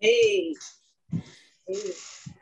[0.00, 0.54] Hey.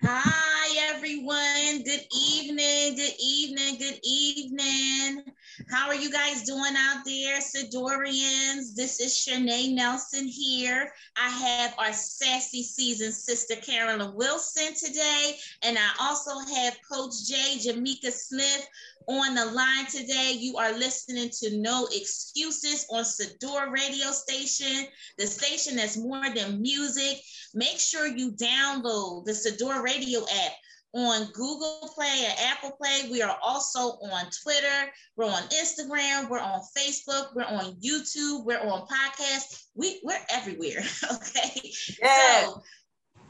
[0.04, 1.82] Hi, everyone.
[1.82, 2.94] Good evening.
[2.94, 3.78] Good evening.
[3.78, 5.24] Good evening.
[5.70, 8.74] How are you guys doing out there, Sidorians?
[8.74, 10.92] This is Shanae Nelson here.
[11.16, 15.36] I have our sassy season sister, Carolyn Wilson, today.
[15.62, 18.68] And I also have Coach J, Jamaica Smith,
[19.08, 20.36] on the line today.
[20.38, 24.86] You are listening to No Excuses on Sador Radio Station,
[25.16, 27.20] the station that's more than music.
[27.54, 30.52] Make sure you download the Sador Radio app
[30.94, 33.08] on Google Play and Apple Play.
[33.10, 34.90] We are also on Twitter.
[35.16, 36.28] We're on Instagram.
[36.28, 37.34] We're on Facebook.
[37.34, 38.44] We're on YouTube.
[38.44, 39.66] We're on podcasts.
[39.74, 40.82] We, we're everywhere.
[41.12, 41.72] okay.
[42.02, 42.44] Yeah.
[42.44, 42.62] So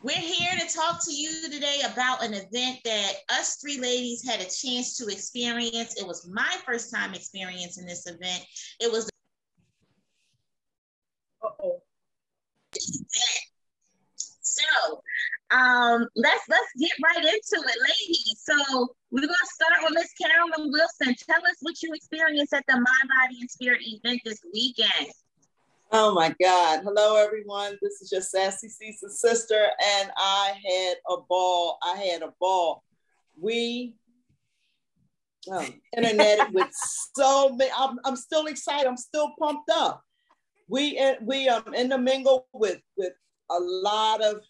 [0.02, 4.40] we're here to talk to you today about an event that us three ladies had
[4.40, 6.00] a chance to experience.
[6.00, 8.44] It was my first time experiencing this event.
[8.80, 9.08] It was.
[11.42, 11.82] Uh-oh.
[14.58, 15.02] So
[15.50, 18.42] um, let's let's get right into it, ladies.
[18.44, 21.14] So we're gonna start with Miss Carolyn Wilson.
[21.28, 25.12] Tell us what you experienced at the Mind Body and Spirit event this weekend.
[25.90, 26.82] Oh my God.
[26.84, 27.78] Hello, everyone.
[27.80, 31.78] This is your sassy season sister, and I had a ball.
[31.82, 32.82] I had a ball.
[33.40, 33.94] We
[35.50, 36.68] um, internet with
[37.16, 37.70] so many.
[37.76, 38.86] I'm, I'm still excited.
[38.86, 40.02] I'm still pumped up.
[40.68, 43.12] We we um in the mingle with with
[43.50, 44.42] a lot of.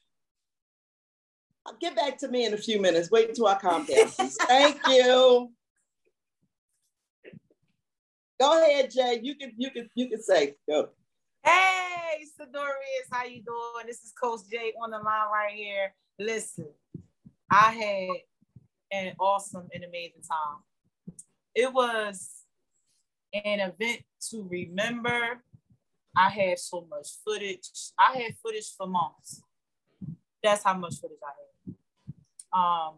[1.81, 3.11] Get back to me in a few minutes.
[3.11, 4.09] Wait until I calm down.
[4.09, 5.51] Thank you.
[8.41, 9.21] Go ahead, Jay.
[9.23, 10.91] You can you can you can say go.
[11.45, 13.87] Hey, Sidorius, how you doing?
[13.87, 15.95] This is Coach Jay on the line right here.
[16.19, 16.69] Listen,
[17.51, 18.17] I had
[18.91, 20.59] an awesome and amazing time.
[21.55, 22.45] It was
[23.33, 25.43] an event to remember.
[26.17, 27.69] I had so much footage.
[27.99, 29.43] I had footage for months.
[30.43, 31.49] That's how much footage I had.
[32.53, 32.95] Um,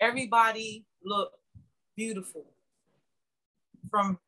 [0.00, 1.36] everybody looked
[1.96, 2.44] beautiful
[3.90, 4.18] from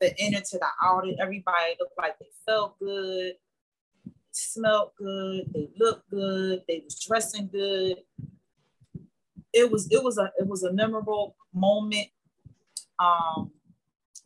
[0.00, 1.12] the inner to the outer.
[1.20, 3.34] Everybody looked like they felt good,
[4.32, 7.98] smelled good, they looked good, they was dressing good.
[9.52, 12.08] It was it was a it was a memorable moment.
[12.98, 13.52] Um,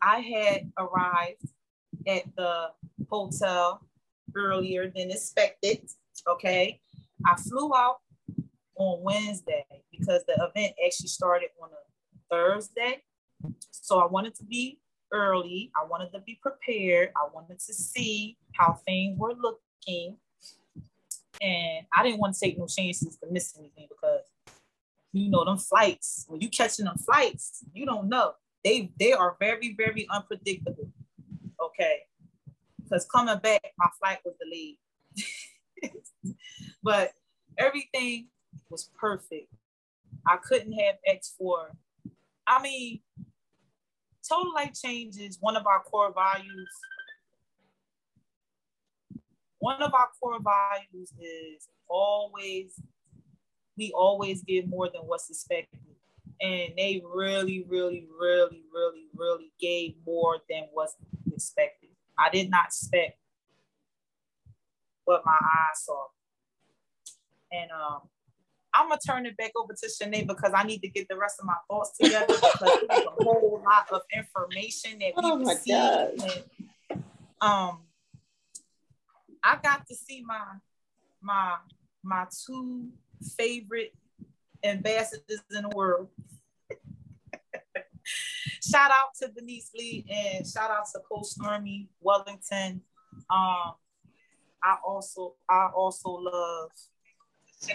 [0.00, 1.46] I had arrived
[2.06, 2.70] at the
[3.10, 3.82] hotel
[4.34, 5.80] earlier than expected.
[6.26, 6.80] Okay,
[7.26, 7.98] I flew out
[8.78, 13.02] on Wednesday because the event actually started on a Thursday.
[13.70, 14.80] So I wanted to be
[15.12, 15.70] early.
[15.76, 17.10] I wanted to be prepared.
[17.16, 20.16] I wanted to see how things were looking.
[21.40, 24.22] And I didn't want to take no chances to miss anything because
[25.12, 28.32] you know them flights, when you catching them flights, you don't know.
[28.64, 30.90] They they are very, very unpredictable.
[31.60, 32.00] Okay.
[32.82, 34.78] Because coming back, my flight was delayed.
[36.82, 37.12] but
[37.56, 38.28] everything
[38.70, 39.52] was perfect.
[40.26, 41.72] I couldn't have X for.
[42.46, 43.00] I mean,
[44.28, 46.68] total life changes one of our core values.
[49.58, 52.80] One of our core values is always,
[53.76, 55.80] we always give more than what's expected.
[56.40, 60.94] And they really, really, really, really, really gave more than what's
[61.32, 61.90] expected.
[62.16, 63.18] I did not expect
[65.04, 66.06] what my eyes saw.
[67.50, 68.02] And um,
[68.74, 71.36] I'm gonna turn it back over to Shanae because I need to get the rest
[71.40, 76.22] of my thoughts together because it's a whole lot of information that we oh received.
[76.90, 77.04] And,
[77.40, 77.78] um,
[79.42, 80.44] I got to see my
[81.20, 81.56] my
[82.02, 82.88] my two
[83.36, 83.94] favorite
[84.64, 86.08] ambassadors in the world.
[88.62, 92.82] shout out to Denise Lee and shout out to Coach Stormy Wellington.
[93.30, 93.74] Um,
[94.62, 96.70] I also I also love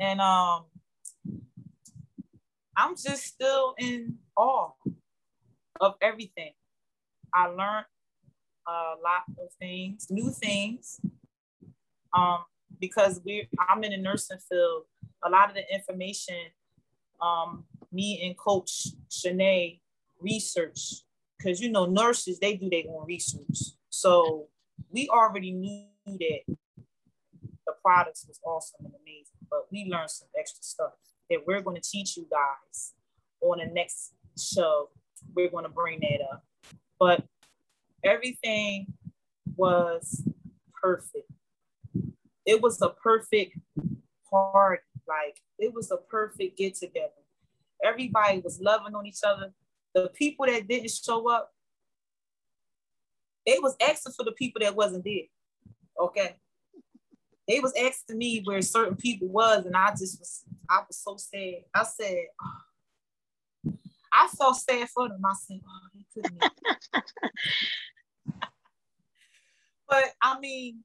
[0.00, 0.64] and um,
[2.76, 4.70] I'm just still in awe
[5.80, 6.52] of everything.
[7.34, 7.86] I learned
[8.68, 11.00] a lot of things, new things.
[12.12, 12.44] Um,
[12.80, 14.84] because we I'm in the nursing field.
[15.24, 16.36] A lot of the information
[17.20, 19.80] um, me and Coach Shanae
[20.20, 21.02] research
[21.38, 23.74] because you know nurses they do their own research.
[23.90, 24.48] So
[24.90, 26.56] we already knew that
[27.66, 30.92] the products was awesome and amazing, but we learned some extra stuff
[31.30, 32.94] that we're going to teach you guys
[33.40, 34.90] on the next show.
[35.34, 36.44] We're going to bring that up,
[36.98, 37.24] but
[38.04, 38.86] everything
[39.56, 40.22] was
[40.80, 41.30] perfect.
[42.44, 43.58] It was a perfect
[44.30, 44.82] party.
[45.08, 47.10] Like it was a perfect get together.
[47.84, 49.52] Everybody was loving on each other.
[49.96, 51.50] The people that didn't show up,
[53.46, 55.22] they was asking for the people that wasn't there.
[55.98, 56.36] Okay.
[57.48, 61.16] They was asking me where certain people was, and I just was, I was so
[61.16, 61.62] sad.
[61.74, 63.72] I said, oh.
[64.12, 65.22] I felt sad for them.
[65.24, 66.42] I said, oh, they couldn't.
[69.88, 70.84] but I mean,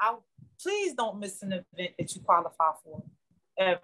[0.00, 0.16] I
[0.60, 3.04] please don't miss an event that you qualify for.
[3.56, 3.80] Ever.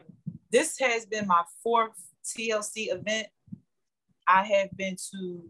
[0.51, 1.93] This has been my fourth
[2.25, 3.29] TLC event.
[4.32, 5.43] I have been to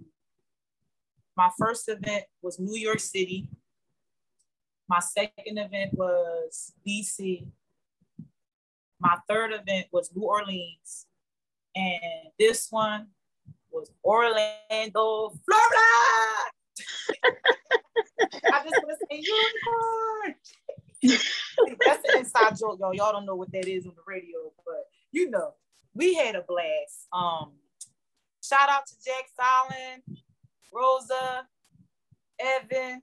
[1.36, 3.46] my first event was New York City.
[4.88, 7.46] My second event was DC.
[8.98, 11.06] My third event was New Orleans.
[11.76, 13.08] And this one
[13.70, 15.90] was Orlando, Florida.
[18.52, 20.34] I just want to say unicorn.
[21.86, 22.94] That's an inside joke, y'all.
[22.94, 25.52] Y'all don't know what that is on the radio, but you know,
[25.94, 27.08] we had a blast.
[27.12, 27.52] Um,
[28.50, 30.02] shout out to Jack Fallon,
[30.72, 31.46] Rosa,
[32.38, 33.02] Evan,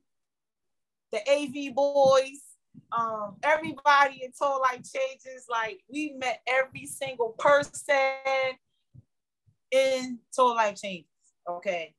[1.11, 2.41] the AV boys,
[2.97, 5.45] um, everybody in Total Life Changes.
[5.49, 7.95] Like we met every single person
[9.71, 11.07] in Total Life Changes.
[11.47, 11.93] Okay.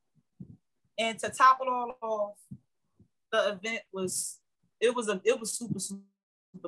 [0.99, 2.59] And to top it all off,
[3.31, 4.41] the event was
[4.81, 6.03] it was a it was super super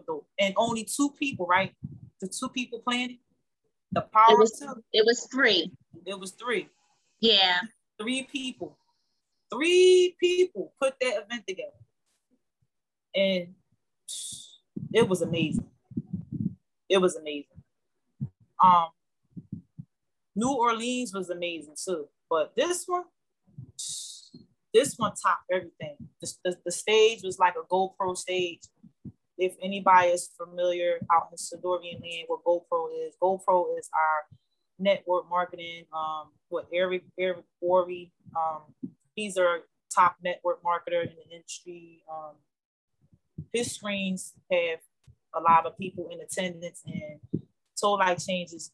[0.07, 0.27] dope.
[0.39, 1.75] And only two people, right?
[2.21, 3.19] The two people it.
[3.93, 4.85] The power it was, two.
[4.93, 5.73] It was three.
[6.07, 6.69] It was three.
[7.21, 7.59] Yeah.
[8.01, 8.77] Three people.
[9.53, 11.71] Three people put that event together.
[13.15, 13.55] And
[14.93, 15.67] it was amazing.
[16.89, 17.47] It was amazing.
[18.63, 18.89] Um
[20.37, 22.09] New Orleans was amazing too.
[22.29, 23.05] But this one,
[24.73, 25.97] this one topped everything.
[26.21, 28.61] The, the, the, stage was like a GoPro stage.
[29.41, 34.37] If anybody is familiar out in Sadorian land, what GoPro is, GoPro is our
[34.79, 35.85] network marketing.
[35.93, 39.61] Um, what Eric Eric Worre, um, he's our
[39.95, 42.03] top network marketer in the industry.
[42.11, 42.37] Um,
[43.53, 44.79] his screens have
[45.35, 47.43] a lot of people in attendance, and
[47.81, 48.73] Total Life Changes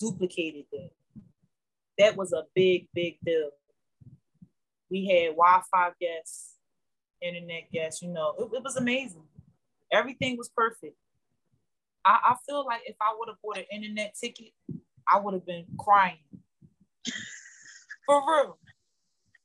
[0.00, 0.90] duplicated that.
[1.98, 3.50] That was a big, big deal
[4.90, 6.54] we had Wi-Fi guests,
[7.20, 8.02] internet guests.
[8.02, 9.24] You know, it, it was amazing.
[9.96, 10.96] Everything was perfect.
[12.04, 14.52] I, I feel like if I would have bought an internet ticket,
[15.08, 16.18] I would have been crying.
[18.06, 18.58] For real.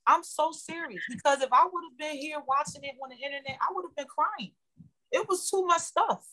[0.06, 3.58] I'm so serious because if I would have been here watching it on the internet,
[3.62, 4.52] I would have been crying.
[5.12, 6.26] It was too much stuff,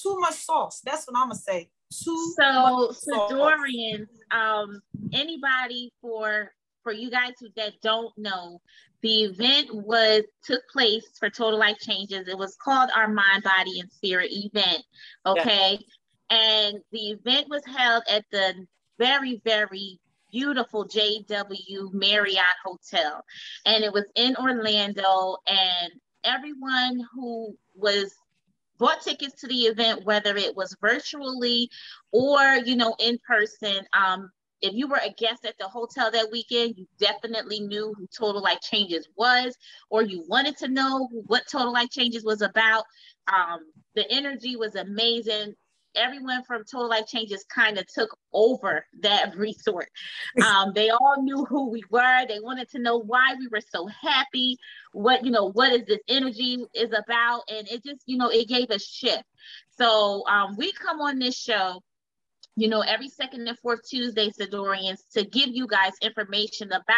[0.00, 0.80] too much sauce.
[0.84, 1.70] That's what I'm gonna say.
[1.90, 4.80] Too so, Sadorians, um,
[5.12, 6.52] anybody for
[6.82, 8.60] for you guys who that don't know,
[9.02, 12.28] the event was took place for Total Life Changes.
[12.28, 14.82] It was called our Mind, Body, and Spirit event.
[15.26, 15.78] Okay.
[15.80, 16.38] Yeah.
[16.38, 18.66] And the event was held at the
[18.98, 19.98] very, very
[20.30, 23.22] beautiful JW Marriott Hotel.
[23.66, 25.36] And it was in Orlando.
[25.46, 25.92] And
[26.24, 28.14] everyone who was
[28.78, 31.68] bought tickets to the event, whether it was virtually
[32.12, 34.30] or, you know, in person, um,
[34.62, 38.40] if you were a guest at the hotel that weekend, you definitely knew who Total
[38.40, 39.56] Life Changes was,
[39.90, 42.84] or you wanted to know what Total Life Changes was about.
[43.26, 43.58] Um,
[43.96, 45.54] the energy was amazing.
[45.96, 49.88] Everyone from Total Life Changes kind of took over that resort.
[50.46, 52.26] Um, they all knew who we were.
[52.26, 54.56] They wanted to know why we were so happy.
[54.92, 58.48] What you know, what is this energy is about, and it just you know it
[58.48, 59.24] gave a shift.
[59.76, 61.82] So um, we come on this show
[62.56, 66.96] you know, every second and fourth Tuesday, Sadorians, to give you guys information about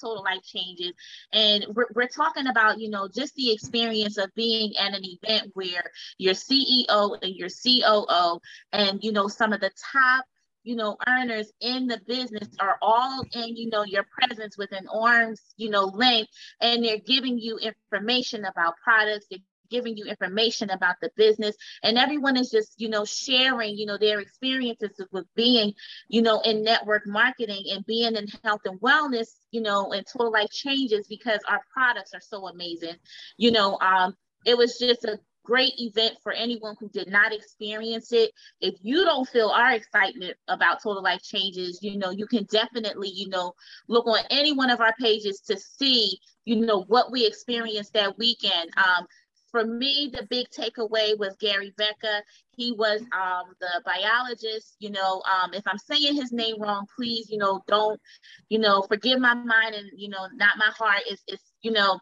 [0.00, 0.92] total life changes.
[1.32, 5.50] And we're, we're, talking about you know just the experience of being at an event
[5.54, 5.82] where
[6.18, 8.40] your ceo and your coo
[8.72, 10.24] and you know some of the top
[10.62, 15.40] you know earners in the business are all in you know your presence within arms
[15.56, 19.40] you know length and they're giving you information about products they're
[19.74, 23.98] giving you information about the business and everyone is just you know sharing you know
[23.98, 25.72] their experiences with being
[26.08, 30.30] you know in network marketing and being in health and wellness you know and total
[30.30, 32.94] life changes because our products are so amazing
[33.36, 34.14] you know um
[34.46, 38.32] it was just a great event for anyone who did not experience it.
[38.60, 43.10] If you don't feel our excitement about Total Life Changes, you know, you can definitely,
[43.10, 43.52] you know,
[43.86, 48.18] look on any one of our pages to see, you know, what we experienced that
[48.18, 48.70] weekend.
[48.76, 49.06] Um,
[49.54, 52.24] for me, the big takeaway was Gary Becca.
[52.56, 54.74] He was um, the biologist.
[54.80, 58.00] You know, um, if I'm saying his name wrong, please, you know, don't,
[58.48, 61.02] you know, forgive my mind and you know, not my heart.
[61.08, 62.00] Is is you know,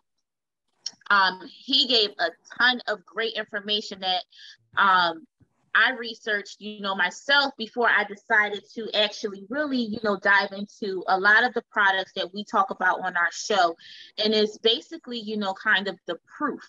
[1.10, 4.22] um, he gave a ton of great information that
[4.78, 5.26] um,
[5.74, 11.04] I researched, you know, myself before I decided to actually really, you know, dive into
[11.06, 13.76] a lot of the products that we talk about on our show.
[14.16, 16.62] And it's basically, you know, kind of the proof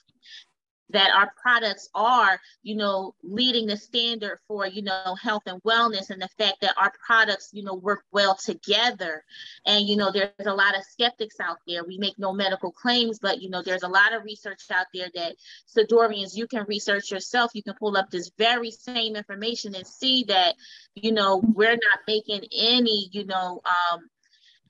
[0.89, 6.09] that our products are, you know, leading the standard for, you know, health and wellness
[6.09, 9.23] and the fact that our products, you know, work well together.
[9.65, 11.83] And, you know, there's a lot of skeptics out there.
[11.83, 15.09] We make no medical claims, but, you know, there's a lot of research out there
[15.15, 15.35] that
[15.75, 17.51] Sidorians, you can research yourself.
[17.53, 20.55] You can pull up this very same information and see that,
[20.95, 24.01] you know, we're not making any, you know, um,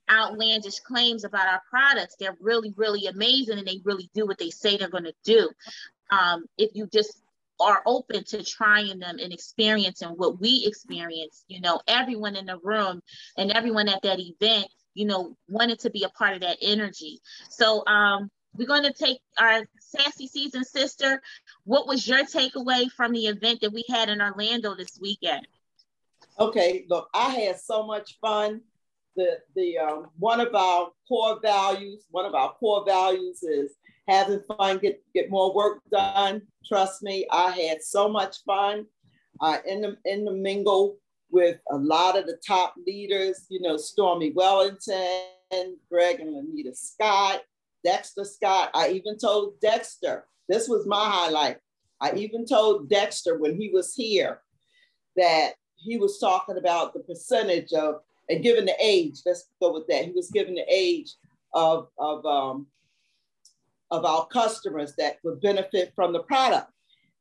[0.10, 2.16] outlandish claims about our products.
[2.20, 5.50] They're really, really amazing and they really do what they say they're going to do
[6.14, 7.22] um, if you just
[7.60, 12.58] are open to trying them and experiencing what we experience, you know, everyone in the
[12.64, 13.02] room
[13.38, 17.20] and everyone at that event, you know, wanted to be a part of that energy.
[17.50, 21.22] So um, we're going to take our sassy season sister.
[21.64, 25.48] What was your takeaway from the event that we had in Orlando this weekend?
[26.40, 28.62] Okay, look, I had so much fun.
[29.16, 33.72] The the um, one of our core values, one of our core values is
[34.08, 36.42] having fun, get, get more work done.
[36.66, 38.86] Trust me, I had so much fun
[39.42, 40.98] uh, in, the, in the mingle
[41.32, 47.42] with a lot of the top leaders, you know, Stormy Wellington, Greg and Anita Scott,
[47.84, 48.70] Dexter Scott.
[48.74, 51.58] I even told Dexter, this was my highlight.
[52.02, 54.42] I even told Dexter when he was here
[55.16, 59.88] that he was talking about the percentage of, and given the age, let's go with
[59.88, 60.06] that.
[60.06, 61.14] He was given the age
[61.54, 62.68] of, of um,
[63.94, 66.68] of our customers that would benefit from the product.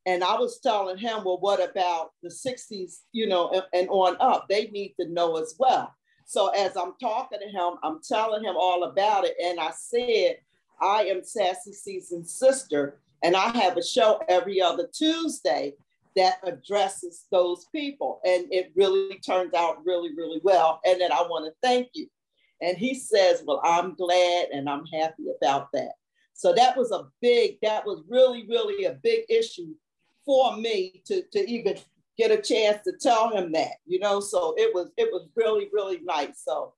[0.07, 4.17] And I was telling him, well, what about the 60s, you know, and, and, on
[4.21, 4.47] up?
[4.49, 5.95] They need to know as well.
[6.25, 9.37] So as I'm talking to him, I'm telling him all about it.
[9.45, 10.39] And I said,
[10.81, 15.75] I am Sassy Season's sister, and I have a show every other Tuesday
[16.17, 18.21] that addresses those people.
[18.25, 20.81] And it really turned out really, really well.
[20.87, 22.09] And then I want to thank you.
[22.63, 25.93] And he says, Well, I'm glad and I'm happy about that.
[26.35, 29.75] So that was a big, that was really, really a big issue
[30.25, 31.77] for me to, to even
[32.17, 34.21] get a chance to tell him that, you know.
[34.21, 36.43] So it was it was really, really nice.
[36.45, 36.75] So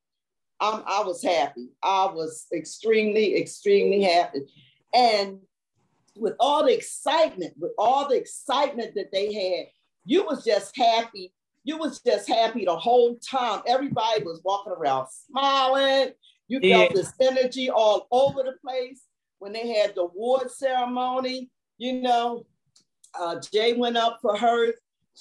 [0.61, 1.68] I'm, I was happy.
[1.82, 4.42] I was extremely, extremely happy.
[4.94, 5.40] And
[6.16, 9.66] with all the excitement, with all the excitement that they had,
[10.04, 11.32] you was just happy.
[11.64, 13.62] You was just happy the whole time.
[13.66, 16.12] Everybody was walking around smiling.
[16.46, 16.94] You felt yeah.
[16.94, 19.02] this energy all over the place
[19.44, 22.46] when they had the award ceremony, you know,
[23.20, 24.72] uh, Jay went up for hers.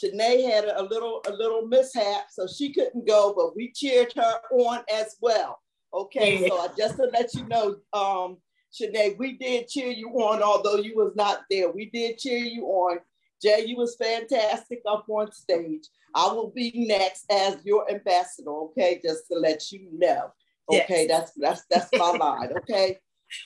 [0.01, 4.35] Shanae had a little a little mishap, so she couldn't go, but we cheered her
[4.53, 5.59] on as well.
[5.93, 8.37] Okay, so just to let you know, um,
[8.73, 11.69] Shanae, we did cheer you on, although you was not there.
[11.69, 12.99] We did cheer you on.
[13.41, 15.89] Jay, you was fantastic up on stage.
[16.15, 18.51] I will be next as your ambassador.
[18.51, 20.31] Okay, just to let you know.
[20.71, 21.33] Okay, yes.
[21.35, 22.53] that's that's that's my line.
[22.59, 22.99] Okay,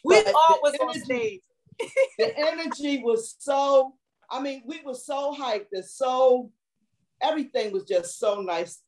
[0.03, 1.41] we all was energy, on stage.
[2.17, 3.95] the energy was so,
[4.29, 6.51] I mean, we were so hyped and so
[7.21, 8.81] everything was just so nice.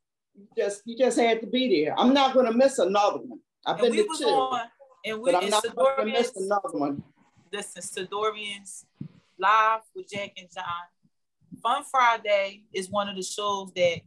[0.58, 1.98] just you just had to be there.
[1.98, 3.40] I'm not gonna miss another one.
[3.66, 4.26] I've been to two.
[4.26, 4.62] On,
[5.06, 7.04] and we, but I'm not gonna miss another one.
[7.52, 8.86] Listen, Sidorians
[9.38, 10.64] live with Jack and John.
[11.64, 14.02] Fun Friday is one of the shows that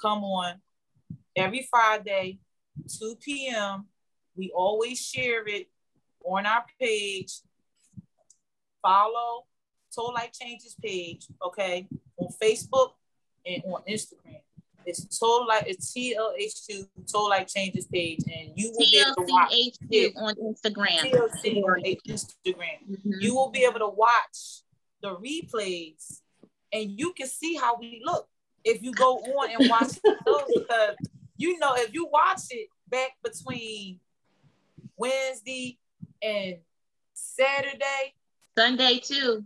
[0.00, 0.54] come on
[1.36, 2.38] every Friday,
[2.98, 3.86] 2 p.m.
[4.36, 5.68] We always share it
[6.24, 7.40] on our page.
[8.82, 9.44] Follow
[9.94, 11.86] Total Life Changes page, okay,
[12.16, 12.92] on Facebook
[13.46, 14.40] and on Instagram.
[14.84, 19.32] It's Total Life, it's TLH2 Total Life Changes page, and you will be able to
[19.32, 19.52] watch
[19.90, 20.98] it on Instagram.
[20.98, 22.90] TLC on Instagram.
[22.90, 23.10] Mm-hmm.
[23.20, 24.62] You will be able to watch
[25.02, 26.20] the replays,
[26.72, 28.26] and you can see how we look
[28.64, 30.96] if you go on and watch those because
[31.36, 34.00] you know if you watch it back between
[34.96, 35.78] Wednesday
[36.22, 36.56] and
[37.14, 38.14] Saturday.
[38.56, 39.44] Sunday too.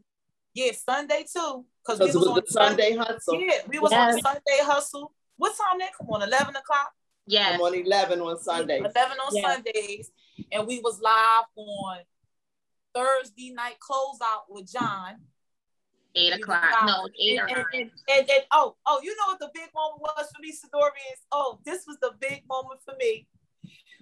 [0.55, 1.65] Yeah, Sunday too.
[1.87, 3.41] Because we was on Sunday, Sunday hustle.
[3.41, 4.15] Yeah, we was yes.
[4.15, 5.13] on Sunday hustle.
[5.37, 6.23] What time that come on?
[6.23, 6.93] 11 o'clock?
[7.27, 7.51] Yeah.
[7.53, 8.81] I'm on 11 on Sundays.
[8.81, 9.55] 11 on yeah.
[9.55, 10.11] Sundays.
[10.51, 11.99] And we was live on
[12.95, 15.17] Thursday night closeout with John.
[16.15, 16.63] Eight o'clock.
[16.87, 20.01] No, eight and, and, and, and, and, oh, oh, you know what the big moment
[20.01, 21.21] was for me, Sidorians?
[21.31, 23.27] Oh, this was the big moment for me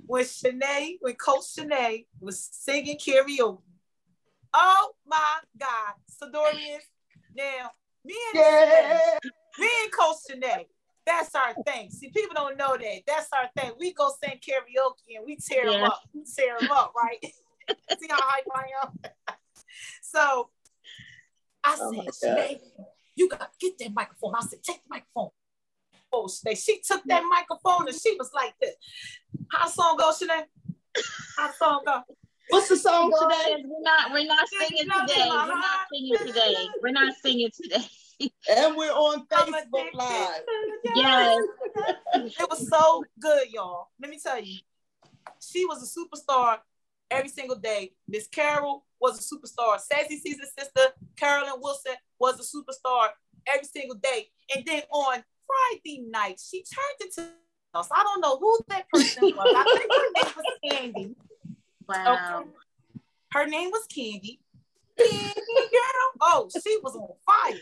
[0.06, 3.58] when Shanae, when Coach Shanae was singing karaoke.
[4.52, 6.84] Oh my God, Sidorians.
[7.36, 7.70] Now,
[8.04, 8.98] me and yeah.
[8.98, 10.66] Shanae, me and Coach Shanae,
[11.06, 11.90] that's our thing.
[11.90, 13.00] See, people don't know that.
[13.06, 13.72] That's our thing.
[13.78, 15.78] We go sing karaoke and we tear yeah.
[15.78, 16.00] them up.
[16.12, 17.18] We tear them up, right?
[17.98, 18.98] See how hype I am?
[20.02, 20.50] so
[21.62, 22.60] I oh said, Shanae,
[23.16, 24.34] You gotta get that microphone.
[24.36, 25.30] I said, take the microphone.
[26.14, 28.74] Oh, she, she took that microphone and she was like this.
[29.50, 30.44] How the song go, Shanae?
[31.36, 32.00] How the song go?
[32.50, 33.64] What's the song today?
[33.64, 35.28] We're not we're not singing today.
[35.28, 36.54] We're not singing today.
[36.82, 37.84] We're not singing today.
[38.50, 40.40] and we're on Facebook Live.
[40.94, 41.42] Yes.
[42.14, 43.88] it was so good, y'all.
[44.00, 44.58] Let me tell you.
[45.40, 46.58] She was a superstar
[47.10, 47.92] every single day.
[48.06, 49.80] Miss Carol was a superstar.
[49.80, 50.80] Sassy Caesar's sister,
[51.16, 53.08] Carolyn Wilson, was a superstar
[53.46, 54.28] every single day.
[54.54, 57.30] And then on Friday night, she turned into
[57.74, 57.88] us.
[57.92, 59.54] I don't know who that person was.
[59.56, 61.16] I think her name was Candy.
[61.88, 62.40] Wow.
[62.40, 62.50] Okay.
[63.32, 64.40] Her name was Candy.
[64.98, 66.10] Candy girl.
[66.20, 67.60] Oh, she was on fire.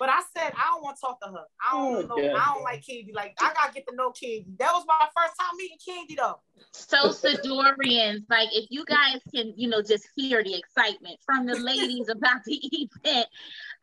[0.00, 1.44] But I said I don't want to talk to her.
[1.62, 2.34] I don't oh, know.
[2.34, 3.12] I don't like Candy.
[3.14, 4.46] Like I gotta get to know Candy.
[4.58, 6.40] That was my first time meeting Candy though.
[6.72, 11.56] So Sidorians, like if you guys can, you know, just hear the excitement from the
[11.56, 12.58] ladies about the
[13.04, 13.26] event.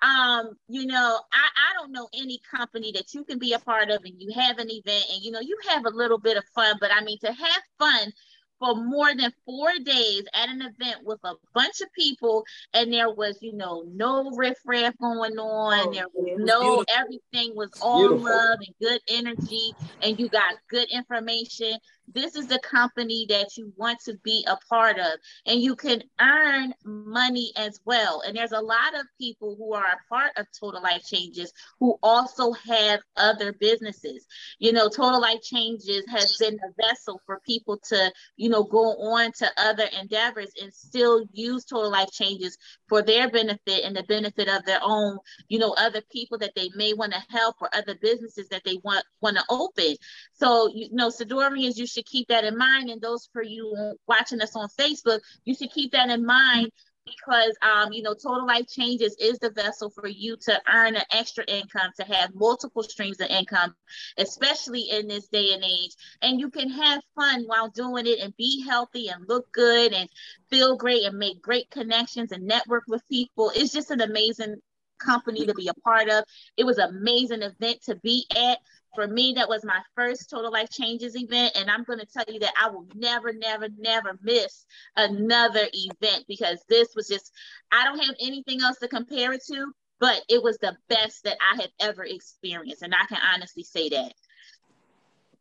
[0.02, 3.90] Um, you know, I, I don't know any company that you can be a part
[3.90, 6.44] of and you have an event and you know you have a little bit of
[6.54, 8.12] fun, but I mean to have fun
[8.60, 13.14] for more than four days at an event with a bunch of people, and there
[13.14, 15.88] was, you know, no riffraff going on.
[15.88, 16.86] Oh, there was no beautiful.
[16.96, 18.32] everything was all beautiful.
[18.32, 21.78] love and good energy, and you got good information
[22.14, 25.14] this is the company that you want to be a part of
[25.46, 28.22] and you can earn money as well.
[28.26, 31.98] And there's a lot of people who are a part of total life changes who
[32.02, 34.26] also have other businesses.
[34.60, 38.84] You know total life changes has been a vessel for people to you know go
[39.14, 44.04] on to other endeavors and still use total life changes for their benefit and the
[44.04, 45.18] benefit of their own
[45.50, 48.80] you know other people that they may want to help or other businesses that they
[48.84, 49.96] want want to open.
[50.34, 52.90] So you know Sidorians you should keep that in mind.
[52.90, 56.72] And those for you watching us on Facebook, you should keep that in mind
[57.06, 61.04] because um, you know total life changes is the vessel for you to earn an
[61.12, 63.74] extra income to have multiple streams of income
[64.18, 65.92] especially in this day and age.
[66.22, 70.10] And you can have fun while doing it and be healthy and look good and
[70.50, 73.52] feel great and make great connections and network with people.
[73.56, 74.56] It's just an amazing
[75.00, 76.24] company to be a part of.
[76.58, 78.60] It was an amazing event to be at
[78.98, 81.56] for me, that was my first Total Life Changes event.
[81.56, 86.26] And I'm going to tell you that I will never, never, never miss another event
[86.28, 87.32] because this was just,
[87.72, 91.38] I don't have anything else to compare it to, but it was the best that
[91.40, 92.82] I have ever experienced.
[92.82, 94.14] And I can honestly say that.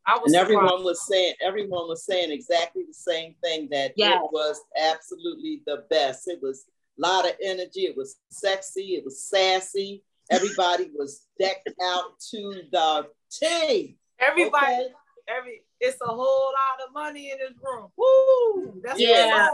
[0.06, 4.20] I was and everyone was saying, everyone was saying exactly the same thing that yes.
[4.22, 6.28] it was absolutely the best.
[6.28, 6.66] It was
[6.98, 7.86] a lot of energy.
[7.86, 8.96] It was sexy.
[8.96, 10.02] It was sassy.
[10.30, 13.96] Everybody was decked out to the T.
[14.18, 14.88] Everybody, okay.
[15.28, 17.88] every it's a whole lot of money in this room.
[17.96, 18.80] Woo!
[18.82, 19.48] That's yeah.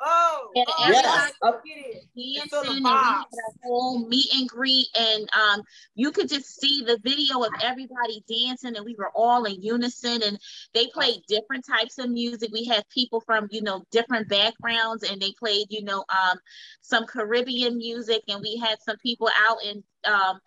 [0.00, 1.32] Oh, and oh yes.
[2.14, 3.24] He and we had a
[3.64, 5.62] whole meet and greet, and um,
[5.94, 10.22] you could just see the video of everybody dancing, and we were all in unison.
[10.22, 10.38] And
[10.74, 12.50] they played different types of music.
[12.52, 16.38] We had people from you know different backgrounds, and they played you know um,
[16.82, 20.38] some Caribbean music, and we had some people out in um,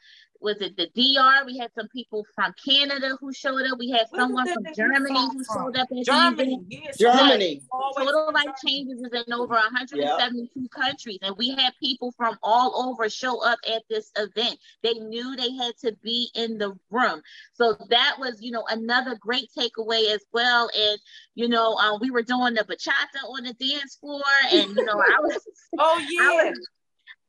[0.41, 1.45] was it the DR?
[1.45, 3.77] We had some people from Canada who showed up.
[3.79, 6.61] We had someone from Germany who showed up at Germany.
[6.67, 6.97] Yes.
[6.97, 7.61] Germany.
[7.95, 10.71] Total Life Changes is in over 172 yep.
[10.71, 14.59] countries, and we had people from all over show up at this event.
[14.83, 17.21] They knew they had to be in the room,
[17.53, 20.69] so that was, you know, another great takeaway as well.
[20.77, 20.99] And
[21.35, 24.99] you know, uh, we were doing the bachata on the dance floor, and you know,
[24.99, 25.47] I was,
[25.79, 26.67] oh yeah, was,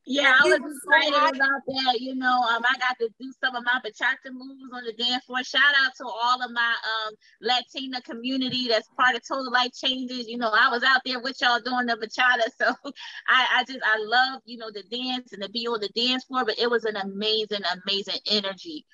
[0.09, 2.01] yeah, I was excited about that.
[2.01, 5.25] You know, um, I got to do some of my bachata moves on the dance
[5.25, 5.43] floor.
[5.45, 6.75] Shout out to all of my
[7.07, 10.27] um Latina community that's part of Total Life Changes.
[10.27, 12.93] You know, I was out there with y'all doing the bachata, so
[13.29, 16.25] I, I just I love you know the dance and to be on the dance
[16.25, 16.45] floor.
[16.45, 18.87] But it was an amazing, amazing energy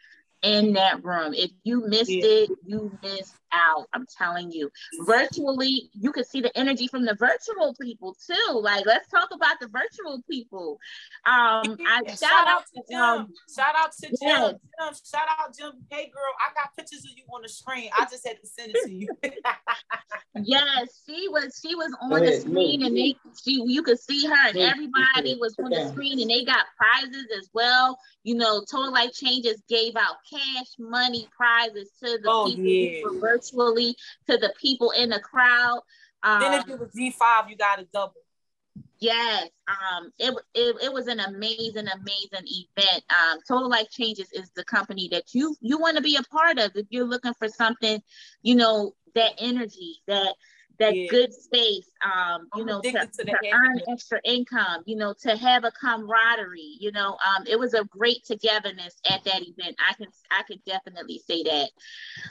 [0.43, 1.33] in that room.
[1.33, 2.25] If you missed yeah.
[2.25, 3.87] it, you missed out.
[3.93, 4.71] I'm telling you.
[5.07, 8.61] Virtually, you could see the energy from the virtual people too.
[8.61, 10.79] Like, let's talk about the virtual people.
[11.27, 13.01] Um, I shout, shout out to Jim.
[13.01, 14.17] Um, shout out to Jim.
[14.23, 14.49] Yeah.
[14.49, 14.95] Jim.
[15.05, 15.73] Shout out Jim.
[15.91, 17.91] Hey girl, I got pictures of you on the screen.
[17.99, 19.09] I just had to send it to you.
[20.43, 24.49] yes, she was she was on the screen and they she you could see her
[24.49, 27.99] and everybody was on the screen and they got prizes as well.
[28.23, 33.01] You know, Total Life Changes gave out cash money prizes to the oh, people yeah.
[33.05, 33.97] who were virtually
[34.29, 35.81] to the people in the crowd.
[36.23, 38.15] Um, then if it was G5, you got a double.
[38.99, 43.05] Yes, um, it, it, it was an amazing, amazing event.
[43.11, 46.59] Um, Total Life Changes is the company that you you want to be a part
[46.59, 48.01] of if you're looking for something,
[48.43, 50.35] you know, that energy, that
[50.79, 51.07] that yeah.
[51.09, 55.37] good space, um, you I'm know, to, to, to earn extra income, you know, to
[55.37, 59.77] have a camaraderie, you know, um, it was a great togetherness at that event.
[59.89, 61.71] I can I can definitely say that.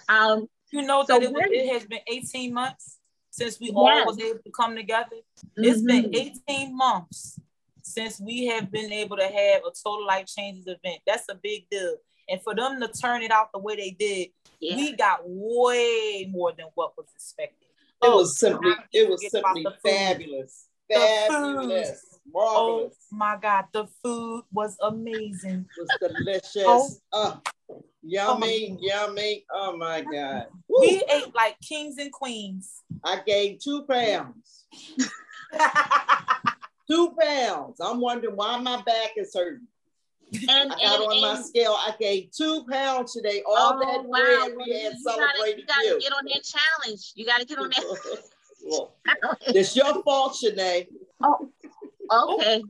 [0.10, 3.76] Um, you know so that it, it, has been 18 months since we yes.
[3.76, 5.18] all was able to come together.
[5.58, 5.64] Mm-hmm.
[5.64, 6.50] It's been mm-hmm.
[6.50, 7.40] 18 months
[7.84, 11.02] since we have been able to have a total life changes event.
[11.06, 11.96] That's a big deal.
[12.28, 14.76] And for them to turn it out the way they did, yeah.
[14.76, 17.68] we got way more than what was expected.
[18.02, 20.70] It oh, was simply, it was simply fabulous.
[20.92, 22.20] Fabulous.
[22.32, 22.92] Marvelous.
[22.92, 25.66] Oh my God, the food was amazing.
[25.78, 26.56] It was delicious.
[26.66, 26.90] Oh.
[27.12, 27.36] Uh,
[28.02, 29.46] yummy, oh yummy.
[29.52, 30.48] Oh my God.
[30.68, 30.82] Woo.
[30.82, 32.82] We ate like kings and queens.
[33.04, 34.66] I gained two pounds.
[36.90, 37.80] two pounds.
[37.80, 39.68] I'm wondering why my back is hurting.
[40.50, 41.76] And, I got and, on and, my scale.
[41.78, 43.44] I gained two pounds today.
[43.46, 44.20] All oh, that wow.
[44.20, 45.28] bread we had you celebrated.
[45.38, 47.12] Gotta, you got to get on that challenge.
[47.16, 47.84] You got to get on that.
[48.66, 48.96] well,
[49.48, 50.88] it's your fault, Shanae.
[51.22, 52.64] Oh, okay.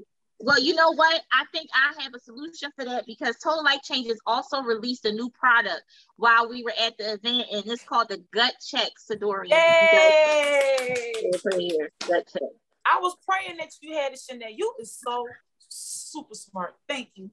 [0.43, 1.21] Well, you know what?
[1.31, 5.11] I think I have a solution for that because Total Life Changes also released a
[5.13, 5.83] new product
[6.17, 9.53] while we were at the event, and it's called the Gut Check Sidorian.
[9.53, 11.31] Hey!
[11.31, 12.41] Gut Check.
[12.85, 14.53] I was praying that you had it, Shanae.
[14.57, 15.25] You is so
[15.69, 16.75] super smart.
[16.89, 17.31] Thank you.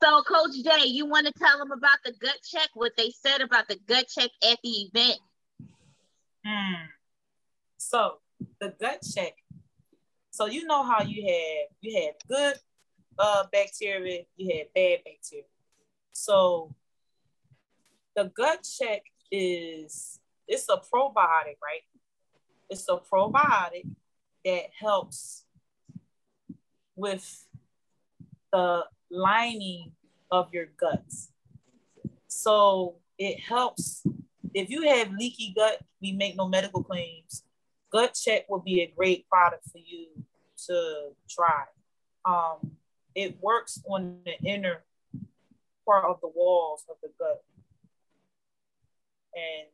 [0.00, 2.68] So, Coach Jay, you want to tell them about the gut check?
[2.74, 5.18] What they said about the gut check at the event?
[6.46, 6.86] Hmm.
[7.78, 8.18] So,
[8.60, 9.34] the gut check.
[10.32, 12.54] So you know how you had you had good
[13.18, 15.44] uh, bacteria, you had bad bacteria.
[16.12, 16.74] So
[18.16, 20.18] the gut check is
[20.48, 21.84] it's a probiotic, right?
[22.70, 23.86] It's a probiotic
[24.44, 25.44] that helps
[26.96, 27.46] with
[28.52, 29.92] the lining
[30.30, 31.30] of your guts.
[32.28, 34.02] So it helps
[34.54, 37.44] if you have leaky gut, we make no medical claims.
[37.92, 40.08] Gut check would be a great product for you
[40.66, 41.64] to try.
[42.24, 42.72] Um,
[43.14, 44.84] it works on the inner
[45.84, 47.42] part of the walls of the gut.
[49.34, 49.68] And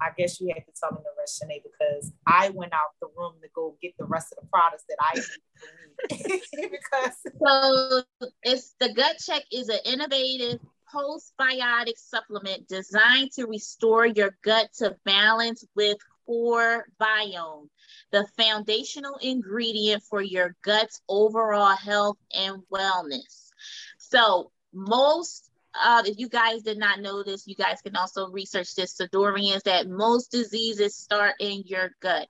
[0.00, 3.08] I guess you had to tell me the rest, Shanae, because I went out the
[3.16, 8.02] room to go get the rest of the products that I need because so
[8.42, 10.60] it's the gut check is an innovative
[10.92, 15.98] postbiotic supplement designed to restore your gut to balance with
[16.30, 17.68] core biome,
[18.12, 23.50] the foundational ingredient for your gut's overall health and wellness.
[23.98, 28.74] So most uh, if you guys did not know this, you guys can also research
[28.74, 28.96] this.
[28.96, 32.28] Sidorians that most diseases start in your gut.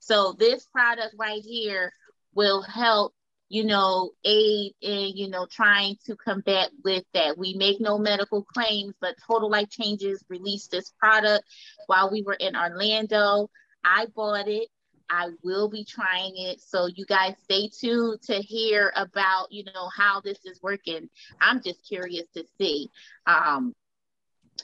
[0.00, 1.92] So this product right here
[2.34, 3.14] will help,
[3.48, 7.38] you know, aid in, you know, trying to combat with that.
[7.38, 11.44] We make no medical claims, but Total Life Changes released this product
[11.86, 13.50] while we were in Orlando.
[13.84, 14.68] I bought it.
[15.10, 16.60] I will be trying it.
[16.60, 21.08] So you guys stay tuned to hear about, you know, how this is working.
[21.40, 22.90] I'm just curious to see.
[23.26, 23.74] Um,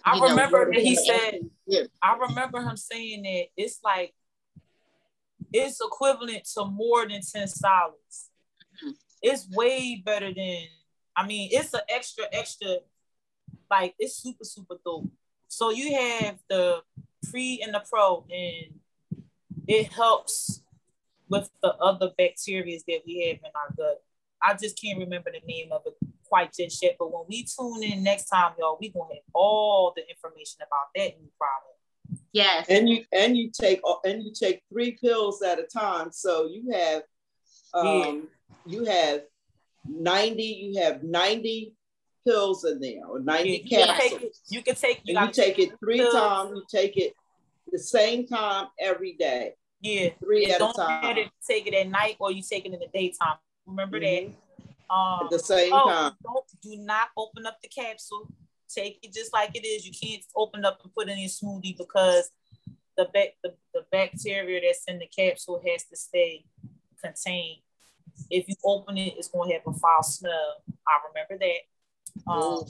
[0.05, 1.85] I remember know, he said, yeah.
[2.03, 4.13] I remember him saying that it's like,
[5.53, 8.31] it's equivalent to more than 10 solids.
[9.23, 10.65] It's way better than,
[11.17, 12.77] I mean, it's an extra, extra,
[13.71, 15.11] like, it's super, super dope.
[15.49, 16.83] So you have the
[17.31, 18.81] pre and the pro, and
[19.67, 20.63] it helps
[21.29, 24.03] with the other bacteria that we have in our gut.
[24.43, 25.95] I just can't remember the name of it
[26.29, 26.97] quite just yet.
[26.99, 30.89] But when we tune in next time, y'all, we gonna have all the information about
[30.95, 32.23] that new product.
[32.33, 32.67] Yes.
[32.69, 36.11] And you and you take and you take three pills at a time.
[36.13, 37.05] So you have
[37.75, 38.29] um
[38.67, 38.73] yeah.
[38.73, 39.23] you have
[39.87, 41.75] 90, you have 90
[42.27, 44.41] pills in there or 90 yeah, capsules.
[44.49, 46.15] You can take you, can take, you take it three pills.
[46.15, 47.15] times, you take it
[47.71, 49.55] the same time every day.
[49.81, 51.17] Yeah, three at don't a time.
[51.47, 53.37] Take it at night or you take it in the daytime.
[53.67, 54.33] Remember mm-hmm.
[54.33, 54.95] that.
[54.95, 56.13] Um, at the same oh, time.
[56.23, 58.31] Don't do not open up the capsule.
[58.69, 59.87] Take it just like it is.
[59.87, 62.31] You can't open up and put in a smoothie because
[62.97, 66.45] the, back, the, the bacteria that's in the capsule has to stay
[67.03, 67.61] contained.
[68.31, 70.63] If you open it, it's going to have a foul smell.
[70.87, 72.31] I remember that.
[72.31, 72.65] Um,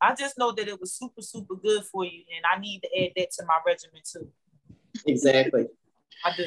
[0.00, 3.04] I just know that it was super, super good for you, and I need to
[3.04, 4.28] add that to my regimen too.
[5.06, 5.66] Exactly.
[6.24, 6.44] I do.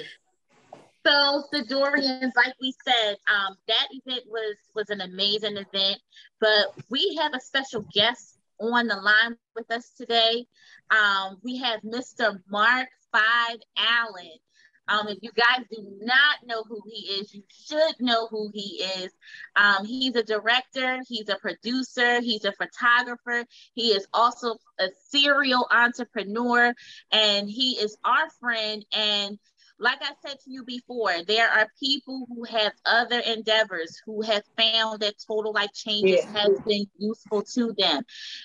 [1.06, 6.00] So the Dorians, like we said, um, that event was was an amazing event.
[6.42, 10.46] But we have a special guest on the line with us today.
[10.92, 12.42] Um, we have Mr.
[12.50, 14.38] Mark Five Allen.
[14.88, 18.84] Um, if you guys do not know who he is, you should know who he
[19.00, 19.12] is.
[19.56, 25.68] Um, he's a director, he's a producer, he's a photographer, he is also a serial
[25.72, 26.74] entrepreneur,
[27.12, 28.86] and he is our friend.
[28.94, 29.38] And
[29.80, 34.44] like I said to you before, there are people who have other endeavors who have
[34.58, 36.40] found that total life changes yeah.
[36.40, 38.04] has been useful to them.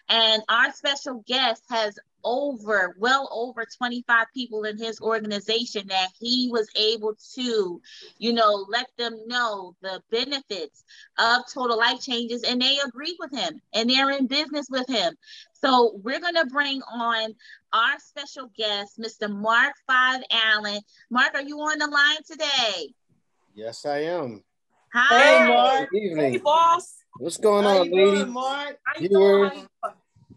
[0.08, 6.48] And our special guest has over well over 25 people in his organization that he
[6.50, 7.80] was able to
[8.18, 10.84] you know let them know the benefits
[11.18, 15.14] of total life changes and they agree with him and they're in business with him.
[15.52, 17.34] So we're going to bring on
[17.72, 20.80] our special guest mr mark five allen.
[21.10, 22.92] Mark are you on the line today?
[23.54, 24.42] Yes i am.
[24.94, 25.18] Hi.
[25.18, 25.90] Hey, mark.
[25.90, 26.32] Good evening.
[26.32, 26.96] hey boss.
[27.18, 28.78] What's going How on ladies mark?
[28.98, 29.66] Viewers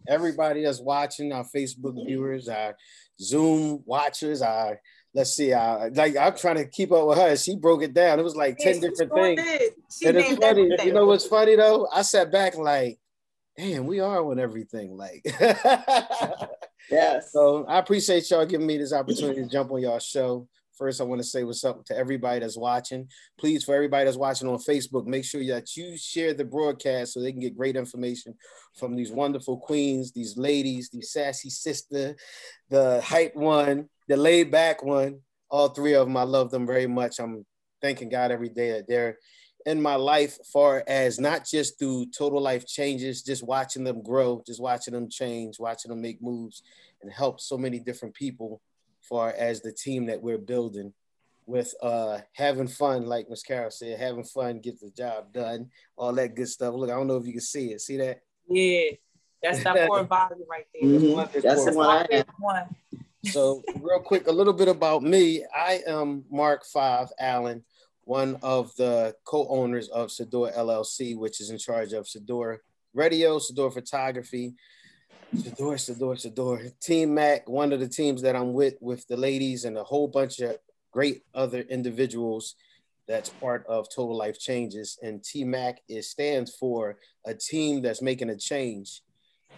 [0.08, 2.76] everybody that's watching, our Facebook viewers, our
[3.20, 4.80] Zoom watchers, our
[5.14, 7.36] let's see, uh, like I'm trying to keep up with her.
[7.38, 8.20] She broke it down.
[8.20, 9.40] It was like 10 different things.
[10.06, 10.88] and it's funny, everything.
[10.88, 11.88] you know what's funny though?
[11.92, 13.00] I sat back like,
[13.58, 14.98] damn, we are on everything.
[14.98, 15.22] Like
[16.92, 17.32] yes.
[17.32, 20.48] So I appreciate y'all giving me this opportunity to jump on y'all show.
[20.78, 23.08] First, I want to say what's up to everybody that's watching.
[23.38, 27.22] Please, for everybody that's watching on Facebook, make sure that you share the broadcast so
[27.22, 28.36] they can get great information
[28.78, 32.16] from these wonderful queens, these ladies, the sassy sister,
[32.70, 35.22] the hype one, the laid back one.
[35.50, 37.20] All three of them, I love them very much.
[37.20, 37.46] I'm
[37.82, 39.18] thanking God every day that they're
[39.66, 44.44] in my life, far as not just through total life changes, just watching them grow,
[44.46, 46.62] just watching them change, watching them make moves,
[47.02, 48.62] and help so many different people
[49.08, 50.94] far as the team that we're building
[51.48, 56.14] with uh having fun, like Miss Carol said, having fun, get the job done, all
[56.14, 56.74] that good stuff.
[56.74, 57.82] Look, I don't know if you can see it.
[57.82, 58.22] See that?
[58.48, 58.92] Yeah,
[59.42, 60.90] that's that poor body right there.
[60.90, 61.40] Mm-hmm.
[61.42, 62.08] That's the one.
[62.40, 62.76] one.
[63.26, 65.46] So, real quick, a little bit about me.
[65.54, 67.64] I am Mark Five Allen,
[68.04, 72.58] one of the co-owners of Sador LLC, which is in charge of Sador
[72.94, 74.56] Radio, Sador Photography,
[75.36, 76.80] Sador, Sador, Sador.
[76.80, 80.08] Team Mac, one of the teams that I'm with, with the ladies and a whole
[80.08, 80.58] bunch of
[80.92, 82.56] great other individuals
[83.08, 84.98] that's part of Total Life Changes.
[85.02, 89.02] And T Mac is stands for a team that's making a change.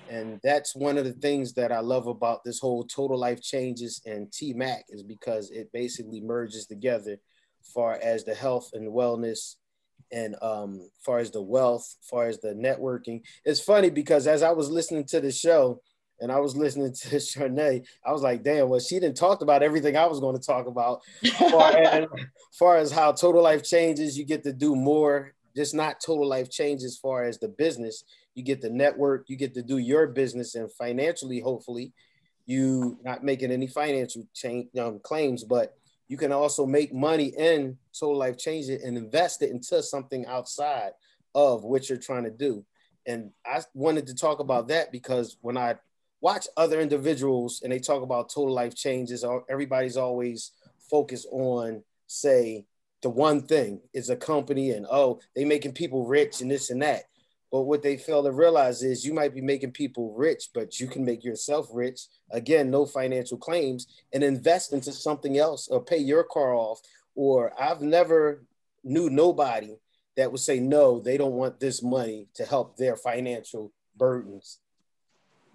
[0.09, 4.01] And that's one of the things that I love about this whole Total Life Changes
[4.05, 7.17] and T Mac is because it basically merges together
[7.73, 9.55] far as the health and wellness
[10.11, 14.51] and um far as the wealth far as the networking it's funny because as i
[14.51, 15.81] was listening to the show
[16.19, 19.63] and i was listening to Shanae, i was like damn well she didn't talk about
[19.63, 21.01] everything i was going to talk about.
[21.37, 22.05] Far, as,
[22.57, 26.51] far as how total life changes you get to do more just not total life
[26.51, 28.03] change as far as the business.
[28.35, 31.91] You get the network you get to do your business and financially hopefully
[32.45, 35.76] you not making any financial change um, claims but
[36.07, 40.25] you can also make money in Total Life Change it and invest it into something
[40.25, 40.91] outside
[41.35, 42.65] of what you're trying to do.
[43.05, 45.75] And I wanted to talk about that because when I
[46.21, 50.51] watch other individuals and they talk about total life changes, everybody's always
[50.89, 52.65] focused on, say,
[53.01, 56.81] the one thing is a company and oh, they making people rich and this and
[56.81, 57.03] that.
[57.51, 60.87] But what they fail to realize is you might be making people rich, but you
[60.87, 62.01] can make yourself rich.
[62.31, 66.81] Again, no financial claims and invest into something else or pay your car off.
[67.15, 68.43] Or I've never
[68.83, 69.75] knew nobody
[70.17, 74.59] that would say no, they don't want this money to help their financial burdens.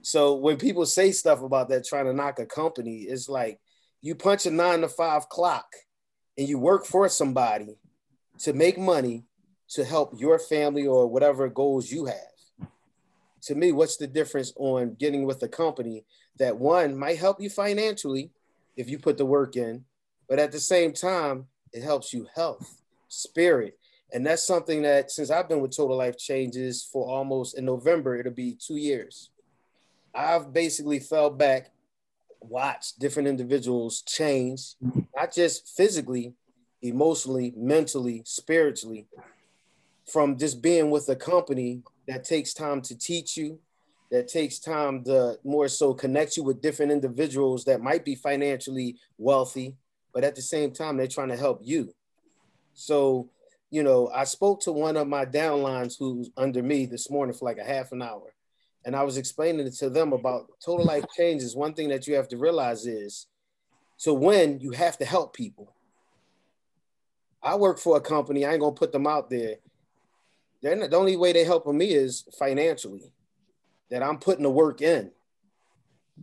[0.02, 3.60] So when people say stuff about that, trying to knock a company, it's like
[4.00, 5.66] you punch a nine to five clock
[6.38, 7.76] and you work for somebody
[8.40, 9.24] to make money
[9.72, 12.68] to help your family or whatever goals you have.
[13.42, 16.04] To me, what's the difference on getting with a company
[16.38, 18.30] that one might help you financially
[18.76, 19.84] if you put the work in,
[20.28, 23.78] but at the same time, it helps you health, spirit.
[24.12, 28.16] And that's something that since I've been with Total Life Changes for almost in November,
[28.16, 29.30] it'll be two years.
[30.14, 31.70] I've basically fell back,
[32.40, 34.74] watched different individuals change,
[35.16, 36.34] not just physically,
[36.82, 39.06] emotionally, mentally, spiritually,
[40.12, 43.58] from just being with a company that takes time to teach you,
[44.10, 48.96] that takes time to more so connect you with different individuals that might be financially
[49.16, 49.74] wealthy,
[50.12, 51.94] but at the same time, they're trying to help you.
[52.74, 53.30] So,
[53.70, 57.46] you know, I spoke to one of my downlines who's under me this morning for
[57.46, 58.34] like a half an hour.
[58.84, 61.56] And I was explaining it to them about total life changes.
[61.56, 63.28] One thing that you have to realize is
[64.00, 65.74] to win, you have to help people.
[67.42, 69.56] I work for a company, I ain't gonna put them out there
[70.62, 73.12] they're not, the only way they're helping me is financially,
[73.90, 75.10] that I'm putting the work in.